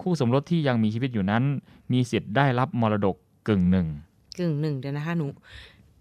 [0.00, 1.42] คู่สมรสที่ยังมีชีวิตอยู่นั้น
[1.92, 3.16] มีสิทธิ์ได้รับมรดก
[3.48, 3.86] กึ่งหนึ่ง
[4.38, 5.26] กึ่งหนึ่งเดี๋ยวนะคะหนู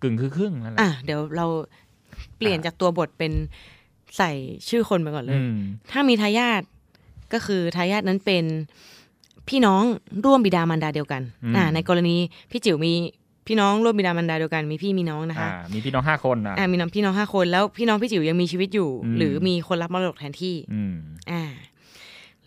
[0.01, 1.45] กึ่งคือครึ่งนั่นแหละอะเดี๋ยวเรา
[2.37, 3.31] เปลี่ยนจากตัวบทเป็น
[4.17, 4.31] ใส่
[4.69, 5.57] ชื่อคนไปก่อนเลยอืม
[5.91, 6.61] ถ้ามีทายาท
[7.33, 8.45] ก็คือทายาทนั้นเป็น
[9.49, 9.83] พี่น้อง
[10.25, 12.15] ร่วมบิดามารดาเดียวกันอืมอ่าในกรณี
[12.51, 12.93] พี่จิ๋วมี
[13.47, 20.95] พี่น้องร่วมบิดามารดาเดียวกันมีพี่มีน้องนะคะอ่ามีพี่น้องห้าคนนะอ่ามีน้องพี่น้องห้าคน แล้วพี่น้องพี่จิ๋วยังมีชีวิตอยู่อืมหรือมีคนรับมรดกแทนที่อืม
[21.31, 21.43] อ่า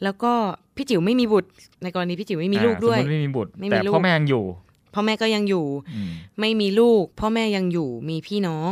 [0.02, 0.32] แล้วก็
[0.76, 1.50] พี่จิ๋วไม่มีบุตร
[1.82, 8.70] ในกรณีพี่จิ๋วไม่มีลูกด้วยอ่าสมมติไม่มีบุตรไม่มีแต่ลูกพ่อแม่ยังอยู่พ่อพ่อแม่ก็ยังอยู่อืมไม่มีลูก พ่อแม่ยังอยู่มีพี่น้อง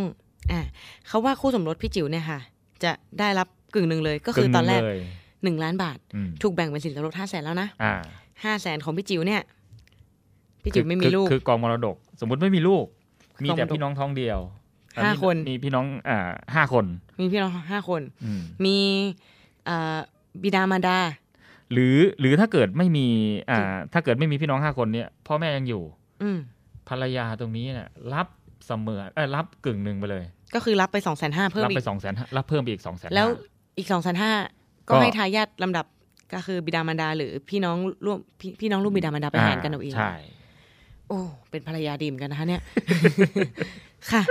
[0.52, 0.60] อะ
[1.08, 2.40] เขาว่าคู่สมรสพี่จิ๋วเนี่ยค่ะ
[2.82, 5.00] จะได้รับกึ่งหนึ่งเลยก็คือตอนแรกกึ่งหงเลย
[5.44, 7.94] หนึ่งล้านบาทอืมถูกแบ่งเป็นสินสมรสห้าแสนแล้วนะอ่า
[8.44, 9.42] ห้าแสนของพี่จิ๋วเนี่ย
[10.66, 12.84] พี่จิ๋วคือไม่มีลูกคือคือกองมรดก สมมุติไม่มีลูก
[13.44, 14.38] มีแต่กองมรดกพี่น้องท้องเดียว
[14.96, 16.18] อะห้ามีคนมีพี่น้องอ่า
[16.54, 16.84] ห้าคน
[17.20, 18.76] มีพี่น้องห้าคนอืมมี
[19.66, 19.98] เอ่อ
[20.42, 20.98] บิดามารดา
[21.72, 23.06] หรือหรือถ้าเกิดไม่มี
[23.50, 25.82] อ่าถ้าเกิดไม่มีพี่น้องห้าคนเนี่ยพ่อแม่ยังอยู่
[26.22, 26.38] อืม
[26.88, 28.26] ภรรยาตรงนี้เนี่ยรับ
[28.66, 33.28] เสมอเอ้ยรับกึ่งหนึ่งไปเลย ก็คือรับไปสองแสนห้าเพิ่มรับอีไปกสองแสนรับเพิ่มไปอีกสองแสนแล้ว
[33.78, 34.32] อีกสองแสนห้า
[34.88, 35.86] ก็ก็ให้ทายาทลำดับ
[36.34, 40.14] ก็คือบิดามารดา หรือพี่น้องร่วมพี่พี่น้องร่วมบิดามารดาไปแทนกันเอาเองใช่
[41.08, 42.62] โอ้เป็นภรรยาดีเหมอนกันนะคะเนี่ย
[44.12, 44.22] ค่ะ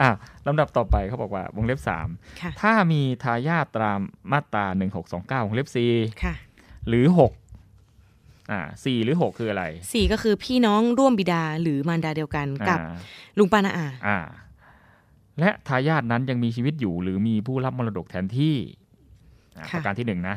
[0.00, 0.10] อะ
[0.46, 2.08] ลำดับต่อไปเขาบอกว่าวงเล็บสาม
[2.40, 4.00] ค่ะถ้ามีทายาทตาม
[4.32, 5.92] มาตราหนึ่งหกสองเก้าวงเล็บสี่
[6.24, 6.34] ค่ะ
[6.88, 7.32] หรือหก
[8.50, 12.94] อ่าสี่หรือหกคืออะไรสี่ก็คือพี่น้องร่วมบิดาหรือมารดาเดียวกันกับอ่า
[13.38, 14.18] ลุงป้านาอาอ่า
[15.38, 18.54] และทายาทนั้นยังมีชีวิตอยู่หรือมีผู้รับมรดกแทนที่
[19.56, 20.36] อ่าประการที่หนึ่งนะ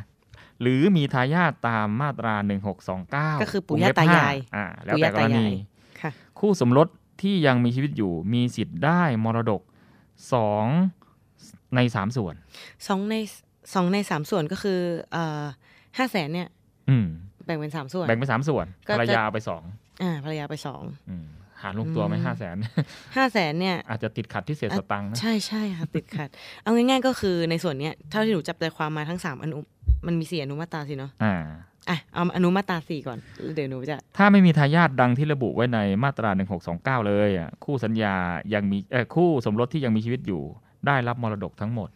[0.61, 5.51] หรือมีทายาทตามมาตราหนึ่งหกสองเก้าก็คือปู่ย่าตายายอ่าแล้วแต่กปู่รย่าตายาณีย
[6.01, 6.87] ค่ะคู่สมรส
[7.21, 9.61] ที่ยังมีชีวิตอยู่มีสิทธิ์ได้มรดก
[10.33, 10.65] สอง
[11.75, 12.33] ในสามส่วน
[12.87, 13.15] สองใน
[13.73, 14.79] สองในสามส่วนก็คือ
[15.13, 15.43] เอ่อ
[15.97, 16.47] ห้าแสนเนี่ย
[16.89, 17.07] อืม
[17.45, 19.63] แบ่งเป็นสามส่วน แบ่งเป็นสามส่วนก็ภรรจะยาไปสอง
[20.01, 21.25] อ่าภรรยาไปสองอืม
[21.61, 22.57] หารลงตัวไหมอืมห้าแสน
[23.15, 26.29] ห้าแสนเนี่ย อาจจะติดขัดที่เศษสตังค์นะ ใช่ใช่ค่ะติดขัด
[26.63, 29.57] เอาง่ายๆก็คือในส่วนเนี้ยเท่าที่หนูจับใจความมาทั้งสามอนุ
[30.07, 31.35] มันมีสี่อนุมาตราสิเนาะอ่า
[31.89, 36.29] อะเอาอนุมาตราสี่ก่อนแล้วเดี๋ยวหนูจะ ถ้าไม่มีทายาทดังที่ระบุไว้ในมาตรา
[37.03, 38.13] 1629 เลยอะคู่สัญญา
[38.53, 40.41] ยังมีเอ่อคู่สมรสที่ยังมีชีวิตอยู่
[40.87, 41.89] ได้รับมรดกทั้งหมด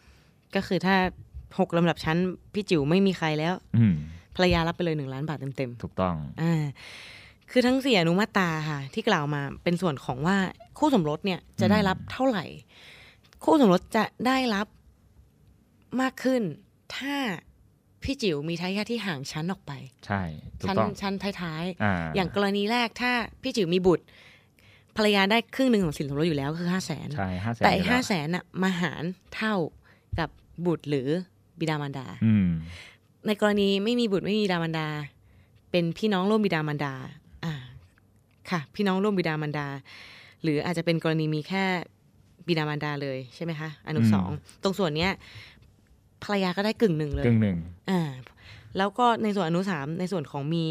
[0.55, 0.95] ก็คือถ้า
[1.59, 2.17] หกลำดับชั้น
[2.53, 3.95] พี่จิ๋วไม่มีใครแล้ว อืม
[4.35, 6.63] ภรรยารับไปเลยหนึ่งล้านบาทเต็มถูกต้องๆอ่า
[7.51, 10.37] คือทั้งสี่อนุมาตราค่ะที่กล่าวมาเป็นส่วนของว่า
[10.77, 12.45] คู่สมรสเนี่ยจะได้รับเท่าไหร่
[13.43, 14.67] คู่สมรสจะได้รับ
[16.01, 16.41] มากขึ้น
[16.95, 17.15] ถ้า
[18.03, 19.71] พี่จิ๋วมีทายาทที่ห่างชั้นออกไป
[20.05, 20.21] ใช่
[20.59, 24.05] ถูกชั้นต้องชั้นท้ายอ่าๆอย่างกรณีแรกถ้าพี่จิ๋วมีบุตร
[24.97, 29.03] ภรรยาได้ครึ่งหนึ่งของสินสมรสอยู่แล้วก็คือห้าแสนใช่ห้าแสนแต่ห้าแสนน่ะมาหาร
[29.35, 29.55] เท่า
[30.19, 30.29] กับ
[30.65, 31.09] บุตรหรือ
[31.59, 32.47] บิดามารดาอืม
[33.27, 34.87] ในกรณีไม่มีบุตรไม่มีบิดามารดา
[35.71, 37.19] เป็นพี่น้องร่วมบิดามารดาอ่า
[38.49, 39.67] ค่ะ พี่น้องร่วมบิดามารดา
[40.43, 41.63] หรืออาจจะเป็นกรณีมีแค่
[42.47, 44.29] บิดามารดาเลยใช่ไหมคะอนุอืมสอง
[44.63, 45.11] ตรงส่วนเนี้ย
[46.23, 47.57] ภรรยาก็ได้กึ่งหนึ่งเลยกึ่งหนึ่ง
[47.91, 48.01] อ่า
[48.77, 50.65] แล้วก็ในส่วนอนุสามในส่วนของมี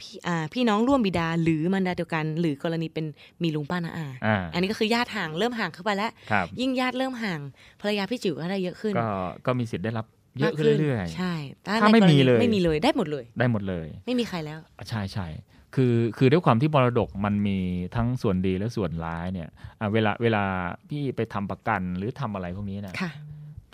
[0.00, 3.06] พี่อ่าพี่น้องร่วมบิดาหรือมารดาเดียวกัน หรือกรณีเป็น
[3.42, 7.40] มีลุงป้านาอาอ่าอันนี้ก็คือญาติห่างเริ่มห่างเข้าไปแล้วครับยิ่งญาติเริ่มห่าง
[7.80, 9.08] ภรรยาพี่จิ๋วก็ได้เยอะขึ้น ก็
[9.46, 10.06] ก็มีสิทธิ์ได้รับ
[10.38, 11.34] เยอะขึ้นมากเรื่อยใช่
[11.66, 14.58] ถ้าไม่ในกรณีมีเลยไม่มีเลยได้หมดเลยๆได้หมดเลย ไม่มีใครแล้ว
[14.88, 15.26] ใช่ใช่
[15.74, 17.58] คือคือด้วยความที่มรดกมันมี
[17.96, 19.48] ทั้งส่วนดีและส่วนร้ายเนี่ย
[19.80, 20.42] อะเวลาเวลา
[20.88, 23.10] พี่ไปทำประกันหรือทำอะไรพวกนี้นะค่ะ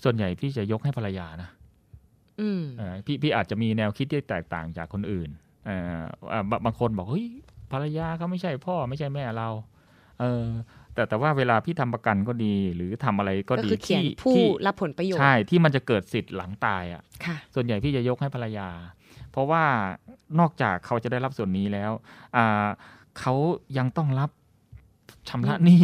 [0.05, 1.49] ส่วนใหญ่พี่จะยกให้ภรรยานะ
[2.41, 5.31] อืมเอ่อพี่พี่อาจจะมีแนวคิดที่แตกต่างจากคนอื่น
[5.67, 6.01] เอ่อ
[6.33, 7.27] อะบางบางคนบอกเฮ้ย
[7.73, 9.49] ภรรยาเขาไม่ใช่พ่อไม่ใช่แม่เรา
[10.21, 10.45] เออ
[10.95, 18.69] แต่แต่ว่าเวลาพี่ทำประกันก็ดี หรือทำอะไรก็ก็ดีคือเขียนที่ผู้ที่รับผลประโยชน์ใช่ที่มันจะเกิดสิทธิ์หลังตายอะค่ะส่วนใหญ่พี่จะยกให้ภรรยา
[19.33, 19.65] เพราะว่า
[20.41, 21.91] นอกจากเขาจะได้รับส่วนนี้แล้ว
[22.37, 22.67] อ่า
[23.21, 23.35] เขา
[23.79, 24.31] ยังต้องรับ
[25.29, 25.83] ชำระหนี้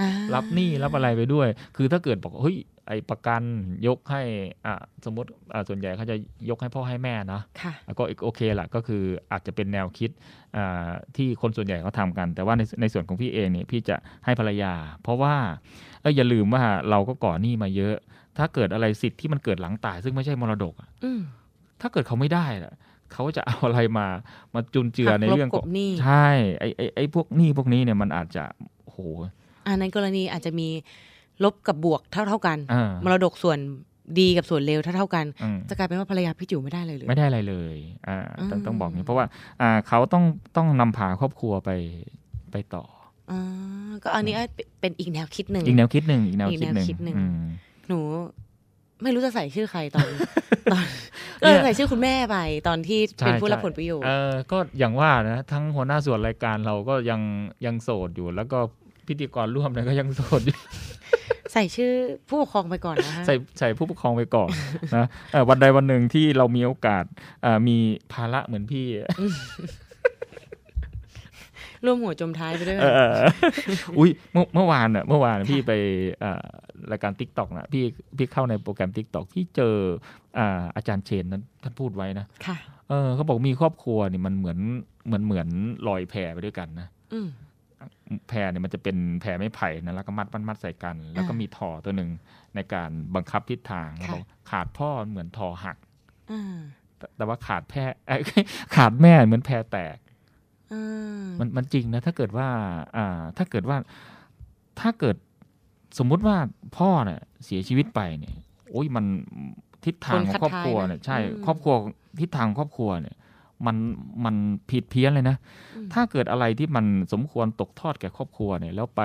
[0.00, 2.58] อ่ารับหนี้รับอะไรไปด้วย คือถ้าเกิดบอกว่าเฮ้ย
[2.88, 3.42] ไอประกัน
[3.86, 4.22] ยกให้
[4.66, 6.16] อ่าสมมติอ่าส่วนใหญ่เขาจะ
[6.50, 9.02] ยกให้พ่อให้แม่เนาะค่ะแล้วก็โอเคละก็คือ
[9.32, 10.10] อาจจะเป็นแนวคิด
[10.56, 14.72] อ่าที่คนส่วนใหญ่เขาทำกัน แต่ว่าในในส่วนของพี่เองเนี่ยพี่จะให้ภรรยา
[15.02, 15.34] เพราะว่า
[16.02, 17.96] เอ้ยอย่าลืมว่าเราก็ก่อหนี้มาเยอะ
[18.38, 21.20] ถ้าเกิดอะไรสิทธิ์ที่มันเกิดหลังตาย ซึ่งไม่ใช่มรดกอะอืม
[21.80, 22.74] ถ้าเกิดเขาไม่ได้ล่ะ
[23.12, 24.06] เขาจะเอาอะไรมา
[24.54, 26.28] มาจุนเจือหักในลบเรื่องกบหนี้ใช่
[26.60, 28.44] ไอไอไอพวกหนี้พวกนี้เนี่ยมันอาจจะ
[28.84, 28.98] โอ้โห
[29.66, 30.68] อ่าในกรณีอาจจะมี
[31.44, 33.58] ลบกับบวกเท่าเท่าๆกันอ่ามรดกส่วน
[34.20, 37.76] ดีกับส่วนเลวเท่าเท่าๆกันอืมจะกลายเป็นว่าภรรยาพี่จิ๋วไม่ได้เลยเลย ไม่ได้อะไรเลย
[38.08, 38.18] อ่า
[38.50, 39.26] ต้องอืมต้องบอกอย่างนี้เพราะว่า
[39.60, 40.24] อ่าเขาต้อง
[40.56, 41.70] ต้องนำพาครอบครัวไป
[42.52, 42.84] ไปต่อ
[43.30, 43.40] อ่า
[44.02, 44.34] ก็อันนี้
[44.80, 47.36] เป็นอีกแนวคิดหนึ่งอีกแนวคิดหนึ่งอีกแนวอีกคิดแนวหนึ่งคิดหนึ่งอืม
[47.88, 48.00] หนู
[49.02, 50.08] ไม่รู้จะใส่ชื่อใครตอน
[50.72, 50.84] ตอน
[51.40, 52.36] เนี่ก็ยใส่ชื่อคุณแม่ไป
[52.68, 57.20] ตอนที่เป็นผู้รับผลประโยชน์เออก็อย่างว่านะ ทั้งหัวหน้าส่วนรายการเราก็ยัง
[57.66, 58.58] ยังโสดอยู่ แล้วก็
[59.06, 60.58] พิธีกรร่วมเนี่ยก็ยังโสดอยู่
[61.52, 61.92] ใส่ชื่อ
[62.28, 64.50] ผู้ปกครองไปก่อนนะคะใส่ใส่ผู้ปกครองไปก่อน
[64.96, 67.04] นะเอ่อวันใดวันหนึ่งที่เรามีโอกาส
[67.42, 67.76] เอ่อมี
[68.12, 68.86] ภาระเหมือนพี่
[71.84, 73.12] ร่วมหัวจมท้ายไปด้วยเออเออ
[73.98, 75.72] อุ้ยเมื่อเมื่อวานอะเมื่อวานพี่ไป
[76.20, 76.46] เอ่อ
[76.92, 77.84] รายการ TikTok นะพี่
[78.16, 79.74] พี่เข้าในโปรแกรม TikTok พี่เจอ
[80.38, 82.56] อ่าอาจารย์เชนนั้นท่านพูดไว้นะค่ะ
[82.88, 84.58] เออเขาบอกมีครอบครัวนี่มันเหมือน
[85.06, 85.48] เหมือนเหมือน
[85.88, 87.28] ลอยแพไปด้วยกันนะอืม
[88.28, 92.10] แพเนี่ยมันจะเป็นแพไม้ไผ่นะแล้วก็มัดมัดมัดใส่กัน แล้วก็อ่ามีมีถ่อตัวหนึ่ง
[92.54, 95.76] ในการบังคับทิศทางค่ะเขาบอกขาดพ่อเหมือนถ่อหัก
[96.32, 96.58] อ่า
[96.98, 98.22] แต่แต่ว่าขาดแพเอ้ย
[98.76, 100.09] ขาดแม่เหมือนแพแตกอ่า
[101.40, 102.48] มันมันจริงนะ ถ้าเกิดว่า
[102.96, 103.76] อ่า ถ้าเกิดว่า
[104.80, 105.16] ถ้าเกิด
[105.98, 106.36] สมมุติว่า
[106.76, 108.34] พ่อเนี่ยเสียชีวิตไปเนี่ย
[108.70, 109.04] โอ้ยมัน
[109.84, 111.74] ทิศทางของครอบครัวเนี่ยใช่ ครอบครัว
[112.20, 113.16] ทิศทางครอบครัวเนี่ย
[113.66, 113.76] มัน
[114.24, 114.36] มัน
[114.70, 115.36] ผิดเพี้ยนเลยนะ
[115.76, 119.02] อืมถ้าเกิดอะไรที่มันสมควรตกทอดแก่ครอบครัวเนี่ย แล้วไป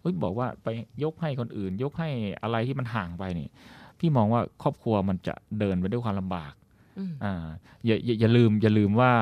[0.00, 0.68] เฮ้ยบอกว่าไป
[1.04, 2.10] ยกให้คนอื่น ยกให้
[2.42, 3.50] อะไรที่มันห่างไปเนี่ย
[3.98, 6.52] พี่มองว่าครอบครัวมันจะเดินไปด้วยความลำบาก
[6.98, 7.46] อืมอ่า
[7.86, 9.12] อย่าอย่าอย่าลืมอย่าลืมว่า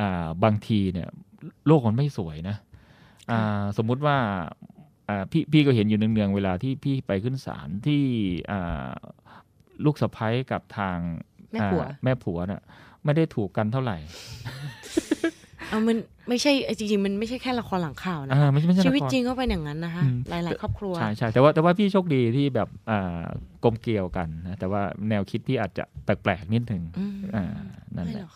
[0.00, 1.08] อ่าบางทีเนี่ย
[1.66, 2.56] โลกมันไม่สวยนะ
[3.30, 4.16] อ่าสมมุติว่า
[5.08, 8.02] อ่าพี่พี่ก็เห็นอยู่เนืองๆเวลาที่พี่ไปขึ้นศาลที่
[8.52, 8.90] อ่า
[9.84, 10.98] ลูกสะพ้ยกับทาง
[11.52, 12.62] แม่ผัวอ่าแม่ผัวน่ะ
[13.04, 13.96] ไม่ได้ถูกกันเท่าไหร่
[15.70, 15.96] เอามัน
[16.28, 23.22] ไม่ใช่จริงๆมันไม่ใช่แค่ละครหลังข่าวนะอ่าไม่ใช่ไม่ใช่ชีวิตละคจริงก็เป็นอย่างนั้นนะคะอืมหลายๆ ครอบครัวใช่ใช่แต่ว่าแต่ว่าพี่โชคดีที่แบบอ่า
[23.64, 27.44] กลมเกลียวกันนะแต่ว่าแนวคิดพี่อาจจะแปลกๆนิดหนึ่งอืมอ่า
[27.96, 28.30] นั่นไม่แหหรละ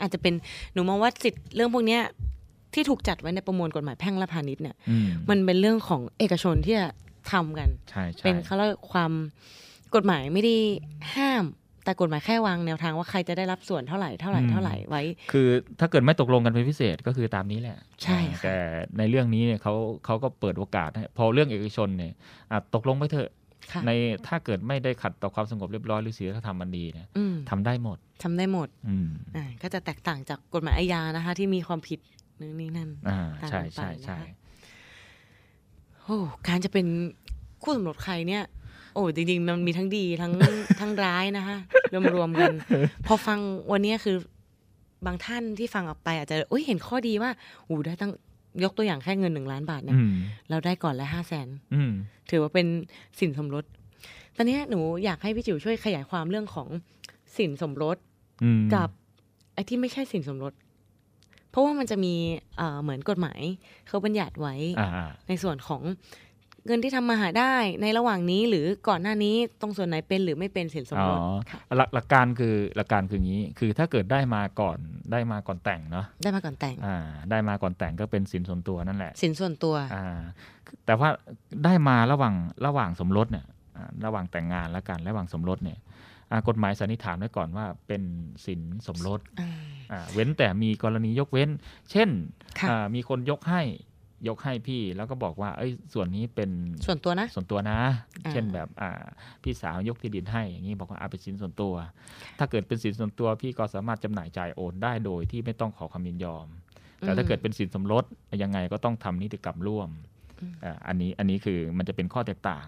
[0.00, 0.34] กค่ะอาจจะเป็น
[0.72, 2.02] หนูมองว่าสิทธิ์เรื่องพวกเนี้ย
[2.74, 6.86] ที่ถูกจัดไว้ในประมวลกฎหมายแพ่งและพาณิชย์เนี่ยอืมมันเป็นเรื่องของเอกชนที่จะ
[7.32, 9.12] ทำกันใช่ใช่เป็นเขาเรียกความ
[9.94, 10.56] กฎหมายไม่ได้
[11.14, 11.44] ห้าม
[11.84, 15.48] แต่กฎหมายแค่วางแนวทางว่าใครจะได้รับส่วนเท่าไหร่เท่าไหร่เท่าไหร่ไว้ คือ
[15.80, 18.58] ถ้าเกิดไม่ตกลงกันเป็นพิเศษก็คือตามนี้แหละ ใช่ค่ะแต่
[18.98, 19.74] ในเรื่องนี้เนี่ยเขา
[20.04, 22.12] เขาก็เปิดโอกาสให้พอเรื่องเอกชนเนี่ย
[22.50, 23.37] อะตกลงไปเถอะค่ะ
[23.86, 23.90] ใน
[24.26, 31.98] ถ้าเกิดไม่ได้ขัดต่อความสงบเรียบร้อยหรือศีลธรรมอันดีเนี่ยอืมทำได้หมดทำได้หมดอืมอ่าก็จะแตกต่างจากกฎหมายอาญานะคะ ที่มีความผิด
[32.40, 34.26] นู่นนี่นั่นอ่าต่างใช่กันไปใช่ใช่นะคะ
[36.02, 36.86] โอ้การจะเป็น
[37.62, 38.44] คู่สมรสใครเนี่ย
[38.94, 40.32] โอ้จริงๆ มันมีทั้งดีทั้ง
[40.80, 41.56] ทั้งร้ายนะคะ
[42.14, 42.52] รวมๆกัน
[43.06, 43.38] พอฟัง
[43.72, 44.16] วันเนี้ยคือ
[45.06, 47.30] บางท่านที่ฟังออกไปอาจจะโอ้ยเห็นข้อดีว่า
[47.68, 48.12] อู้ได้ตั้ง
[48.64, 50.14] ยกตัวอย่างแค่เงินหนึ่งล้านบาทเนี่ยอืม
[50.50, 51.92] เราได้ก่อนละห้าแสนอืม
[52.30, 52.66] ถือว่าเป็น
[53.20, 53.64] สินสมรส
[54.36, 56.68] ตอนเนี้ยหนูอยากให้พี่จิ๋วช่วยขยายความเรื่องของ
[57.36, 57.96] สินสมรส
[58.44, 58.88] อืมกับ
[59.54, 60.52] ไอ้ที่ไม่ใช่สินสมรส
[61.50, 62.14] เพราะว่ามันจะมี
[62.56, 63.40] เอ่อเหมือนกฎหมาย
[63.86, 65.82] เขาบัญญัติไว้อ่าอ่าในส่วนของ
[66.66, 71.18] เงินที่ทำมาหาได้ในระหว่างนี้หรือก่อนหน้านี้ตรงส่วนไหนเป็นหรือไม่เป็นสินสมอ๋อรส
[71.50, 74.78] ค่ะหลักหลักการคือหลักการคืออย่างนี้ คือถ้าเกิดได้มาก่อน
[75.12, 76.96] ได้มาก่อนแต่งเนาะได้มาก่อนแต่งอ่า
[77.30, 80.18] ได้มาก่อนแต่งก็เป็นสินส่วนตัวนั่นแหละ สินส่วนตัวอ่า
[80.86, 81.08] แต่ว่า
[81.64, 82.34] ได้มาระหว่าง
[82.66, 83.46] ระหว่างสมรสเนี่ย
[83.76, 85.78] อ่าระหว่างแต่งงานแล้วกันระหว่างสมรสเนี่ย
[86.30, 88.02] อ่ากฎหมายสันนิษฐานไว้ก่อนว่าเป็น
[88.46, 89.48] สินสมรสอ่า
[89.92, 91.50] อ่าเว้นแต่มีกรณียกเว้น
[91.90, 92.08] เช่น
[92.58, 93.62] ค่ะอ่ามีคนยกให้
[94.28, 96.50] ยกให้พี่แล้วก็บอกว่า เอ้ย ส่วนนี้เป็น
[96.86, 97.78] ส่วนตัวนะ ส่วนตัวนะ
[98.24, 98.90] อ่าเช่นแบบอ่า
[99.42, 101.74] พี่สาวยกที่ดินให้อย่างนี้บอกว่าอาเป็นสินส่วนตัว
[102.38, 106.46] ถ้าเกิดเป็นสินส่วนตัวพี่ก็สามารถจำหน่ายจ่ายโอนได้โดยที่ไม่ต้องขอความยินยอม
[107.00, 108.04] แต่ถ้าเกิดเป็นสินสมรส
[108.42, 109.88] ยังไงก็ต้องทำนิติกรรมร่วม
[110.64, 112.66] อ่าอันนี้อันนี้คือมันจะเป็นข้อแตกต่าง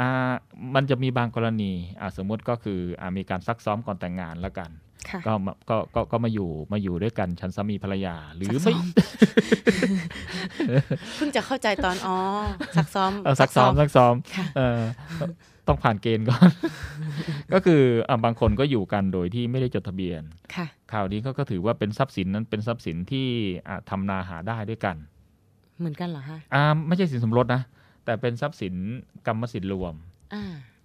[0.00, 0.32] อ่า
[0.74, 4.83] มันจะมีบางกรณีอ่าสมมติก็คืออามีการซักซ้อมก่อนแต่งงานแล้วกันค่ะ
[5.26, 8.86] ก็มาก็ก็ก็มาอยู่มาอยู่ด้วยกันฉันสามีภรรยา หรือซักซ้ไม่อม
[11.16, 12.16] เพิ่งจะเข้าใจตอนอ๋อ
[12.76, 14.80] ซักซ้อมเออซักซ้อมซักซ้อมค่ะเออ
[15.68, 16.50] ต้องผ่านเกณฑ์ก่อน
[17.52, 20.22] ก็คืออ่าบางคนก็อยู่กันโดยที่ไม่ได้จดทะเบียน
[20.54, 23.28] ค่ะข่าวนี้ก็ก็ถือว่าเป็นทรัพย์สินนั้นเป็นทรัพย์สินที่
[23.68, 24.96] อ่าทำนาหาได้ด้วยกัน
[25.78, 27.62] เหมือนกันเหรอคะอ่าไม่ใช่สินสมรสนะ
[28.04, 28.74] แต่เป็นทรัพย์สิน
[29.26, 29.94] กรรมสิทธิ์รวม
[30.34, 30.44] อ่า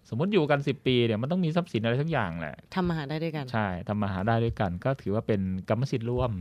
[0.09, 6.31] สมมติอยู่กันสิปีเนี่ยมันต้องมีทรัพย์สินอะไรทั้งอย่างแหละทำมาหาได้ด้วยกัน ใช่ทำมาหาได้ด้วยกัน ก็ถือว่าเป็นกรรมสิทธิ์ร่วม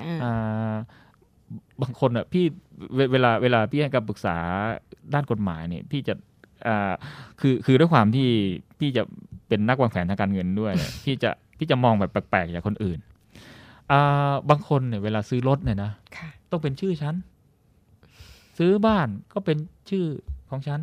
[0.00, 0.74] อ่าอ่า
[1.82, 2.44] บางคนอะพี่
[2.94, 4.36] เวเวลาเวลาพี่ให้คำปรึกษา
[5.14, 6.14] ด้านกฎหมายเนี่ยพี่จะ
[6.66, 6.92] อ่า
[7.40, 8.28] คือคือด้วยความที่
[8.78, 9.02] พี่จะ
[9.48, 12.98] เป็นนักวางแผนทางการเงินด้วยเนี่ยพี่จะพี่จะมองแบบแปลกๆจากคนอื่น
[13.90, 17.14] อ่าบางคนเนี่ยเวลาซื้อรถเนี่ยนะค่ะต้องเป็นชื่อฉัน
[18.58, 19.58] ซื้อบ้านก็เป็น
[19.90, 20.04] ชื่อ
[20.50, 20.80] ของฉัน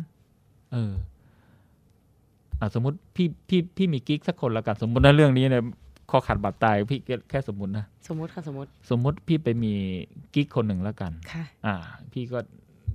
[0.72, 1.09] เอออะ
[2.74, 5.62] สมมติพี่พี่พี่มีกิ๊กสักคนละกันสมมตินะเรื่องนี้เนี่ย
[6.10, 9.72] คอขาดบาดตายพี่แค่แค่สมมตินะสมมติค่ะสมมติ สมมติพี่ไปมี
[10.34, 11.74] กิ๊กคนหนึ่งแล้วกันค่ะ อ่า
[12.12, 12.38] พี่ก็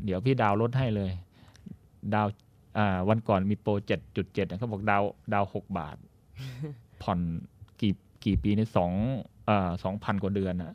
[0.06, 1.12] เดี๋ยวพี่ดาวน์รถให้เลย
[2.14, 2.28] ดาว
[2.78, 5.04] อ่าวันก่อนมีโปรเจ็ดจุดเจ็ดเขาบอกดาว
[5.34, 5.96] ดาวหกบาท
[7.02, 7.20] ผ่อน
[7.82, 7.94] กี่
[8.26, 8.92] กี่ปีในสอง
[9.50, 10.74] อ่าสองพันกว่าเดือนอะ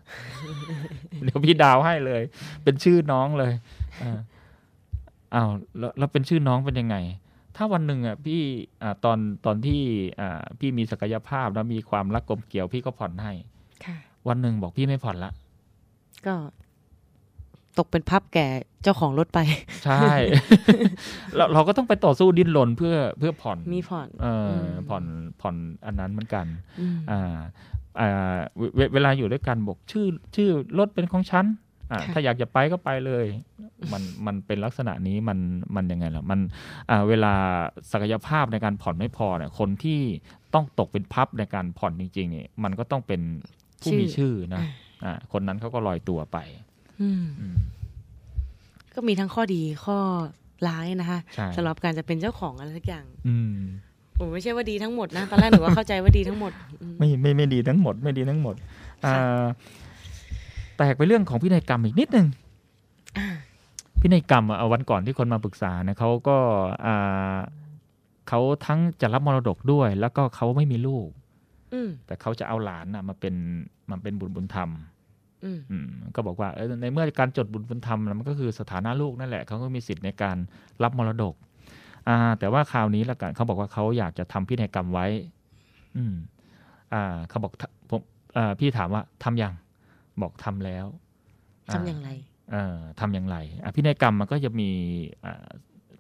[1.25, 2.23] เดี๋ยวพี่ดาวน์ให้เลย
[2.65, 3.53] เป็นชื่อน้องเลย
[4.03, 4.19] อ่า
[5.35, 6.97] อ้าวแล้วแล้วเป็นชื่อน้องเป็นยังไง
[7.63, 8.43] ถ้าวันหนึ่งอะพี่
[8.83, 9.81] อ่าตอนตอนที่
[10.21, 13.33] อ่าพี่มีศักยภาพแล้วมีความรักกลมเกลียวพี่ก็ผ่อนให้
[13.85, 13.97] ค่ะ
[14.29, 15.31] วันหนึ่งบอกพี่ไม่ผ่อนละ
[16.27, 16.35] ก็
[17.79, 18.47] ตกเป็นพับแก่
[18.83, 19.39] เจ้าของรถไป
[19.85, 20.07] ใช่
[21.37, 25.05] เราเราก็ต้องไปต่อสู้ดิ้นรนเพื่อเพื่อผ่อนมีผ่อน เอออมผ่อน
[25.41, 25.57] ผ่อน
[25.87, 26.47] อันนั้นเหมือนกัน
[26.81, 27.37] อืมอ่า
[28.01, 30.07] อ่าเวเวเวลาอยู่ด้วยกันบอกชื่อ
[30.37, 31.45] ชื่อรถเป็นของฉัน
[31.93, 33.27] อ่าค่ะถ้าอยากจะไปก็ไปเลย
[33.93, 35.39] มันมันเป็นลักษณะนี้มัน
[35.77, 36.41] มันยังไงล่ะมัน
[36.91, 37.35] อ่าเวลา
[37.93, 40.01] ศักยภาพในการผ่อนไม่พอเนี่ยคนที่
[40.55, 43.21] ต้องตกเป็นพับในการผ่อนจริงๆเนี่ยมันก็ต้องเป็น
[43.81, 44.63] ผู้มีชื่อนะ
[45.05, 46.39] อ่าคนนั้นเขาก็ลอยตัวไป
[47.01, 47.59] อืมอืม
[48.95, 49.99] ก็มีทั้งข้อดีข้อ
[50.69, 53.57] ร้ายนะคะใช่สำหรับการจะเป็นเจ้าของอะไรสักอย่าง อืม
[54.19, 58.55] ผมไม่ใช่ว่าดีทั้งหมดนะตอนแรกหนูก็เข้าใจว่าดีทั้งหมดอืมไม่ไม่ไม่ดีทั้งหมด ไม่ดีทั้งหมด
[59.05, 59.45] อ่า
[60.81, 62.27] แตกไปเรื่องของพินัยกรรมอีกนิดนึง
[63.19, 63.27] อ่า
[64.01, 66.37] พินัยกรรมอะเอาวันก่อนที่คนมาปรึกษาเนี่ยเขาก็
[66.87, 67.39] อ่า
[68.29, 71.09] เขาทั้งจะรับมรดกด้วย แล้วก็เขาไม่มีลูก
[71.73, 73.35] อืมแต่เขาจะเอาหลานน่ะมาเป็น
[73.91, 74.71] มาเป็นบุตรบุญธรรม
[75.45, 80.37] อืมอืมก็บอกว่าเออในเมื่อการจดบุตรบุญธรรมน่ะมันก็คือสถานะลูกนั่นแหละเขาก็มีสิทธิ์ในการ
[80.83, 81.35] รับมรดก
[82.09, 85.07] อ่าแต่ว่าคราวนี้ละกันเขาบอกว่าเขาอยากจะทำพินัยกรรมไว้
[85.97, 86.15] อืม
[86.93, 88.01] อ่าเขาบอกทผม
[88.37, 89.53] อ่าพี่ถามว่าทำยัง
[90.23, 90.87] บอกทำแล้ว
[91.73, 92.09] ทำอย่างไร
[92.51, 94.71] เอ่อทำอย่างไรอะพินัยกรรมมันก็จะมี
[95.25, 95.47] อ่า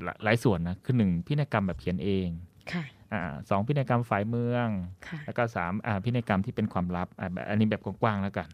[0.04, 2.28] หลายหลายส่วนนะคือหนึ่งพินัยกรรมแบบเขียนเอง
[2.72, 4.68] ค่ะอ่าสองพินัยกรรมฝ่ายเมือง
[5.06, 8.48] ค่ะแล้วก็สามอ่าพินัยกรรมที่เป็นความลับอ่าแบบอันนี้แบบกว้างๆแล้วกัน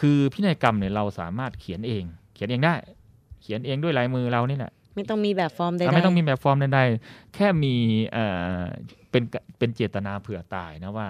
[0.00, 2.74] คือพินัยกรรมเนี่ยเราสามารถเขียนเอง เขียนเองได้
[3.42, 7.74] เขียนเองด้วยลายมือเรานี่แหละไม่ต้องมีแบบฟอร์มใดอะๆไม่ต้องมีแบบฟอร์มใดๆแค่มี
[8.12, 8.24] เอ่
[8.58, 8.62] อ
[9.10, 9.22] เป็น
[9.58, 11.08] เป็นเจตนาเผื่อตายนะว่า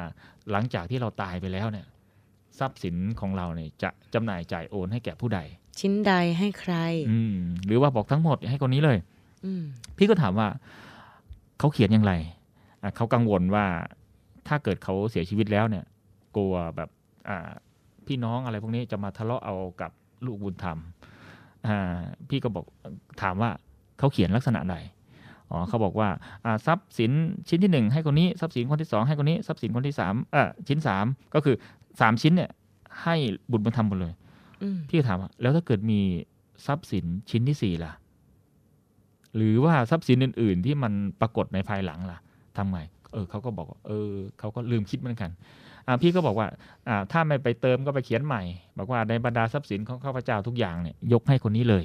[0.50, 1.86] หลังจากที่เราตายไปแล้วเนี่ย
[2.58, 5.40] ทรัพย์สินของเราเนี่ยจะจำหน่ายจ่ายโอนให้แก่ผู้ใด
[5.80, 6.74] ชิ้นใดให้ใคร
[7.10, 7.36] อืม
[7.66, 8.98] หรือว่าบอกทั้งหมดให้คนนี้เลย
[9.44, 9.62] อืม
[9.96, 10.48] พี่ก็ถามว่า
[11.58, 12.12] เขาเขียนอย่างไร
[12.82, 13.66] อะเขากังวลว่า
[14.48, 15.84] ถ้าเกิดเขาเสียชีวิตแล้วเนี่ย
[16.36, 16.88] กลัวแบบ
[17.28, 17.50] อ่า
[18.06, 19.90] พี่น้องอะไรพวกนี้จะมาทะเลาะเอากับ
[20.26, 20.78] ลูกบุญธรรม
[21.66, 21.96] อ่า
[22.28, 22.64] พี่ก็บอก
[23.22, 23.50] ถามว่า
[23.98, 24.76] เขาเขียนลักษณะใด
[25.50, 26.08] อ๋อเขาบอกว่า
[26.44, 27.12] อ่าทรัพย์สิน
[27.48, 31.56] ชิ้นที่หนึ่งให้คนนี้ทรัพย์สินคนที่สองให้คนนี้ทรัพย์สินคนที่สามเออชิ้นสามก็คือ
[32.00, 32.50] สามชิ้นเนี่ย
[33.02, 33.14] ให้
[33.50, 34.14] บุญบุญธรรมหมดเลย
[34.62, 36.00] อืมพี่ก็ถามว่าแล้วถ้าเกิดมี
[36.66, 37.92] ทรัพย์สินชิ้นที่สี่ล่ะ
[39.36, 42.18] หรือว่าทรัพย์สินอื่น ๆ ที่มันปรากฏในภายหลังล่ะ
[42.56, 42.78] ทำไง
[43.12, 45.30] เออเขาก็บอกว่าเออเขาก็ลืมคิดเหมือนกัน
[45.86, 46.46] อ่าพี่ก็บอกว่า
[46.88, 48.42] อ่าถ้าไม่ไปเติมก็ไปเขียนใหม่
[48.78, 51.84] บอกว่าในบรรดาทรัพย์สินของข้าพเจ้าทุกอย่างเนี่ยยกให้คนนี้เลย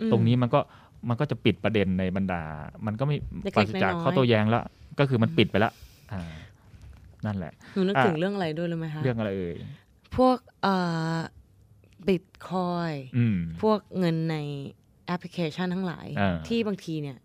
[0.00, 0.60] อืมตรงนี้มันก็
[1.08, 2.42] มันก็จะปิดประเด็นในบรรดา
[2.86, 4.62] มันก็ไม่เล็กๆปราศจากน้อยๆข้อโต้แย้งแล้ว
[4.98, 5.72] ก็คือมันปิดไปแล้ว
[6.12, 6.20] อ่า
[7.26, 9.56] นั่นแหละหนูนึกอะถึงเรื่องอะไรด้วยรู้ไหมคะเรื่องอะไรเอ่ย
[10.16, 10.74] พวกเอ่
[11.14, 11.16] อ
[12.08, 14.36] บิตคอยอืมพวกเงินใน
[15.06, 17.16] แอปพลิเคชันทั้งหลายอ่าที่บางทีเนี่ย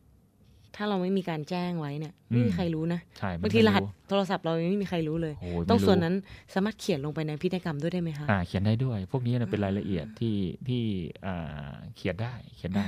[0.75, 6.15] ถ้าเราไม่มีการแจ้งไว้เนี่ยอืไม่มมีใครรู้นะใช่มันบางทีรหัสไม่โทรศัพท์เรายังไม่มีใครรู้เลยโอ้ยต้องไม่รู้ส่วนนั้น
[6.53, 10.35] สามารถเขียนลงไปในพินัยกรรมด้วยได้ไหมคะอ่าเขียนได้ด้วย พวกนี้นะเป็นรายละเอียดที่
[10.67, 10.83] ที่
[11.25, 12.85] อ่าเขียนได้เขียนได้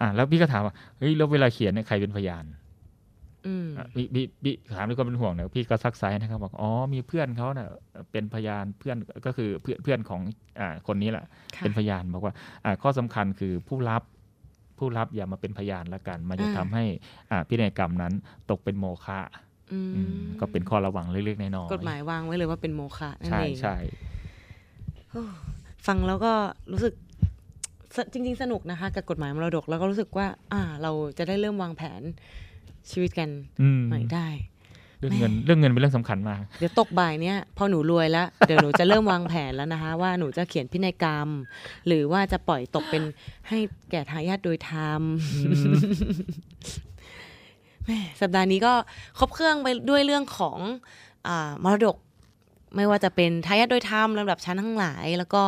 [0.00, 2.58] อ่าแล้วพี่ก็ถามว่าเฮ้ยแล้วเวลาเขียนเนี่ยใครเป็นพยานอืมอะ
[3.94, 7.68] พี่พี่พี่ถามด้วยความเป็นห่วงเนี่ยพี่ก็ซักไซส์นะครับบอกอ๋อมีเพื่อนเขาเนี่ย
[8.12, 10.20] เป็นพยานเพื่อนก็คือเพื่อนเพื่อนของ
[10.60, 11.24] อ่าคนนี้แหละ
[11.56, 12.34] ค่ะเป็นพยานบอกว่า
[12.64, 14.02] อ่าข้อสำคัญคือผู้รับ
[14.78, 16.84] ผู้รับอย่ามาเป็นพยานละกัน มันจะทำให้
[17.30, 18.12] อ่าพินัยกรรมนั้น
[18.50, 19.20] ตกเป็นโมฆะ
[19.72, 23.76] อืมอืมก็เป็นข้อระวังเล็กๆน้อยๆกฎหมายวางไว้เลยว่าเป็นโมฆะนั่นใช่เองใช่
[25.10, 25.22] โอ้
[25.86, 26.32] ฟังแล้วก็
[26.72, 26.94] รู้สึก
[27.96, 32.02] สจริง ๆ สนุกนะคะ กับกฎหมายมรดกแล้วก็รู้สึกว่า อ่า เราจะได้เริ่มวางแผน
[32.90, 33.28] ชีวิตกัน
[33.62, 34.28] อืมใหม่ได้
[34.98, 41.28] เรื่องเงินเรื่องเงินเป็นเรื่องสำคัญมาก เดี๋ยวตกบ่ายเนี้ยพอหนูรวยแล้ว เดี๋ยวหนูจะเริ่มวางแผนแล้วนะคะ ว่าหนูจะเขียนพินัยกรรม
[41.86, 43.02] หรือว่าจะปล่อยตกเป็น
[43.48, 43.58] ให้
[43.90, 45.02] แก่ทายาทโดยธรรม
[47.86, 48.72] แม่สัปดาห์นี้ก็
[49.18, 50.58] ครบเครื่องไปด้วยเรื่องของ
[51.28, 51.96] อามรดก
[52.76, 55.42] ไม่ว่าจะเป็นทายาทโดยธรรมลำดับชั้นทั้งหลาย แล้วก็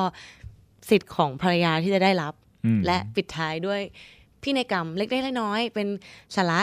[0.90, 3.80] สิทธิ์ของภรรยาที่จะได้รับอืมและปิดท้ายด้วย
[4.42, 5.88] พินัยกรรมเล็กๆน้อยๆเป็น
[6.36, 6.60] สาระ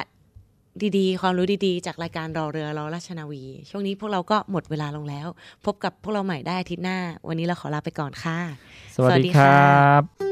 [0.97, 5.27] ดีๆ ความรู้ดีๆ จากรายการรอเรือรอราชนาวี ช่วงนี้พวกเราก็หมดเวลาลงแล้ว
[5.65, 6.97] พบกับพวกเราใหม่ได้อาทิตย์หน้า
[7.27, 8.39] วันนี้เราขอลาไปก่อนค่ะ
[8.95, 10.28] สวัสสวัสดีดีครค่ะับ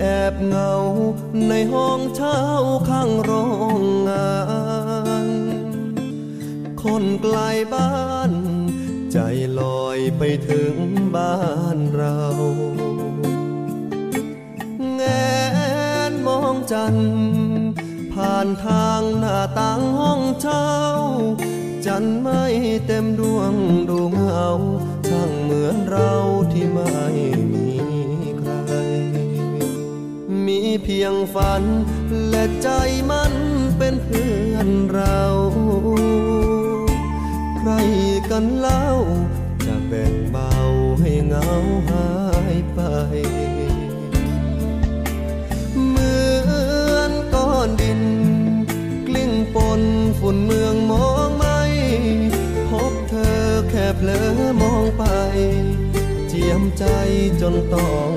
[0.00, 0.72] แอบเงา
[1.48, 2.40] ในห้องเช่า
[2.88, 3.32] ข้างโร
[3.78, 4.36] งงา
[5.26, 5.28] น
[6.82, 7.38] คนไกล
[7.74, 8.32] บ้าน
[9.12, 9.18] ใจ
[9.60, 10.74] ลอยไปถึง
[11.16, 11.38] บ้า
[11.76, 12.20] นเรา
[14.94, 15.02] แง
[16.10, 17.16] นมองจันทร์
[18.12, 20.68] ผ่านทางหน้าต่างห้องเช่า
[21.86, 22.44] จันทร์ไม่
[22.86, 23.54] เต็มดวง
[23.88, 24.46] ดูเงา
[25.08, 26.12] ช่างเหมือนเรา
[26.52, 27.31] ที่ไม่
[30.82, 31.64] เพียงฝัน
[32.30, 32.68] และใจ
[33.10, 33.32] มัน
[33.78, 35.22] เป็นเพื่อนเรา
[37.58, 37.70] ใคร
[38.30, 38.86] กันเล่า
[39.64, 40.54] จะแบ่งเบา
[41.00, 41.50] ให้เหงา
[41.88, 42.08] หา
[42.54, 42.80] ยไป
[45.88, 46.16] เหมื
[46.94, 48.02] อนก้อนดิน
[49.06, 49.82] กลิ้งปน
[50.18, 51.60] ฝุ่นเมืองมองไม่
[52.70, 54.26] พบเธอแค่เผลอ
[54.62, 55.04] มองไป
[56.28, 56.84] เจียมใจ
[57.40, 58.12] จนต้อง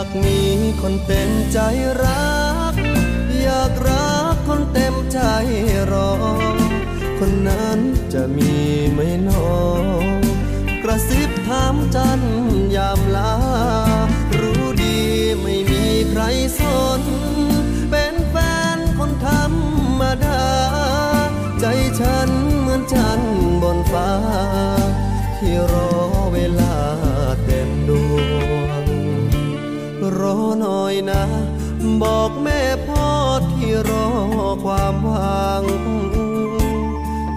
[0.00, 0.40] ากมี
[0.82, 1.58] คนเต็มใจ
[2.02, 2.38] รั
[2.72, 2.74] ก
[3.40, 5.18] อยากรักคนเต็มใจ
[5.92, 6.12] รอ
[7.18, 7.78] คนนั้น
[8.12, 8.54] จะมี
[8.92, 9.54] ไหมหนอ
[10.82, 12.20] กระซิบถามจัน
[12.76, 13.34] ยามลา
[14.40, 14.98] รู้ดี
[15.42, 16.22] ไม่มีใคร
[16.58, 16.60] ส
[17.00, 17.02] น
[17.90, 18.36] เป็นแฟ
[18.76, 19.44] นคนธรร
[20.00, 20.44] มดา
[21.60, 21.64] ใจ
[22.00, 22.30] ฉัน
[22.60, 23.20] เหมือนจัน
[23.62, 24.10] บนฟ้า
[25.38, 25.89] ที่รอ
[31.00, 31.24] น่นะ
[32.02, 33.08] บอกแม่พ่อ
[33.52, 34.08] ที่รอ
[34.64, 35.64] ความหวัง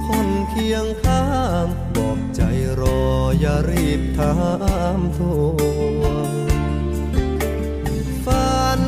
[0.08, 1.26] คนเคียงข้า
[1.64, 2.42] งบอกใจ
[2.80, 3.02] รอ
[3.40, 4.34] อย่ารีบถา
[4.98, 5.20] มท
[6.00, 6.32] วง
[8.26, 8.82] ฝัน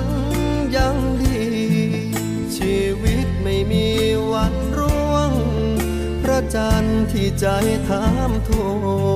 [0.75, 1.45] ยังดี
[2.57, 3.87] ชีวิตไม่มี
[4.31, 5.31] วันร่วง
[6.21, 7.47] พระจันทร์ที่ใจ
[7.89, 8.51] ถามท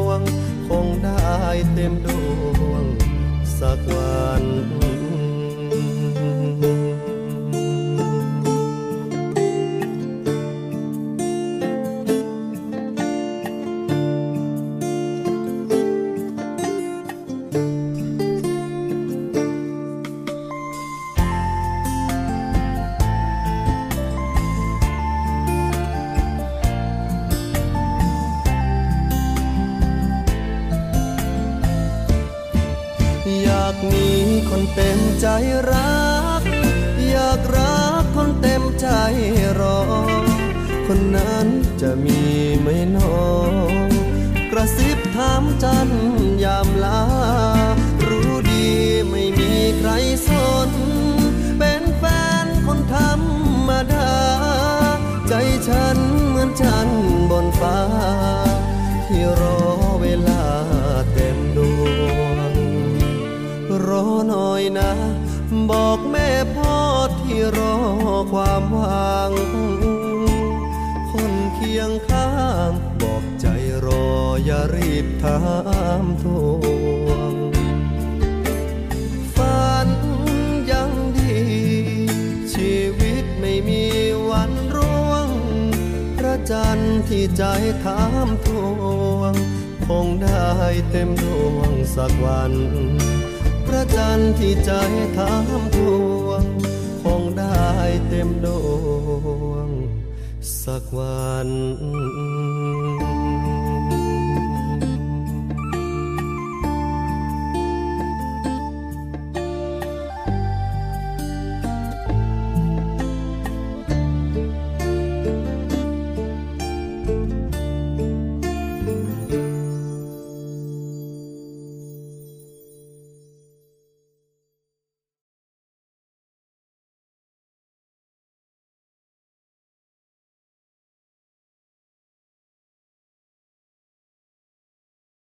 [0.05, 0.19] วง
[0.67, 1.37] คงได้
[1.73, 2.07] เต็มด
[2.69, 2.83] วง
[3.59, 4.28] สักวัน
[17.59, 17.88] อย
[75.23, 75.39] ถา
[76.03, 76.25] มท
[77.07, 77.33] วง
[79.35, 79.89] ฝัน
[80.71, 81.39] ยังดี
[82.53, 83.83] ชีวิตไม่มี
[84.29, 85.29] วันร่วง
[86.17, 87.43] พระจันทร์ที่ใจ
[87.83, 88.47] ถามท
[89.17, 89.33] วง
[89.87, 90.51] คงได้
[90.91, 92.53] เต็มดวงสักวัน
[93.65, 94.71] พระจันทร์ที่ใจ
[95.17, 95.77] ถามท
[96.25, 96.43] วง
[97.03, 97.69] คงได้
[98.07, 98.47] เต็มด
[99.47, 99.67] วง
[100.63, 101.49] สักวัน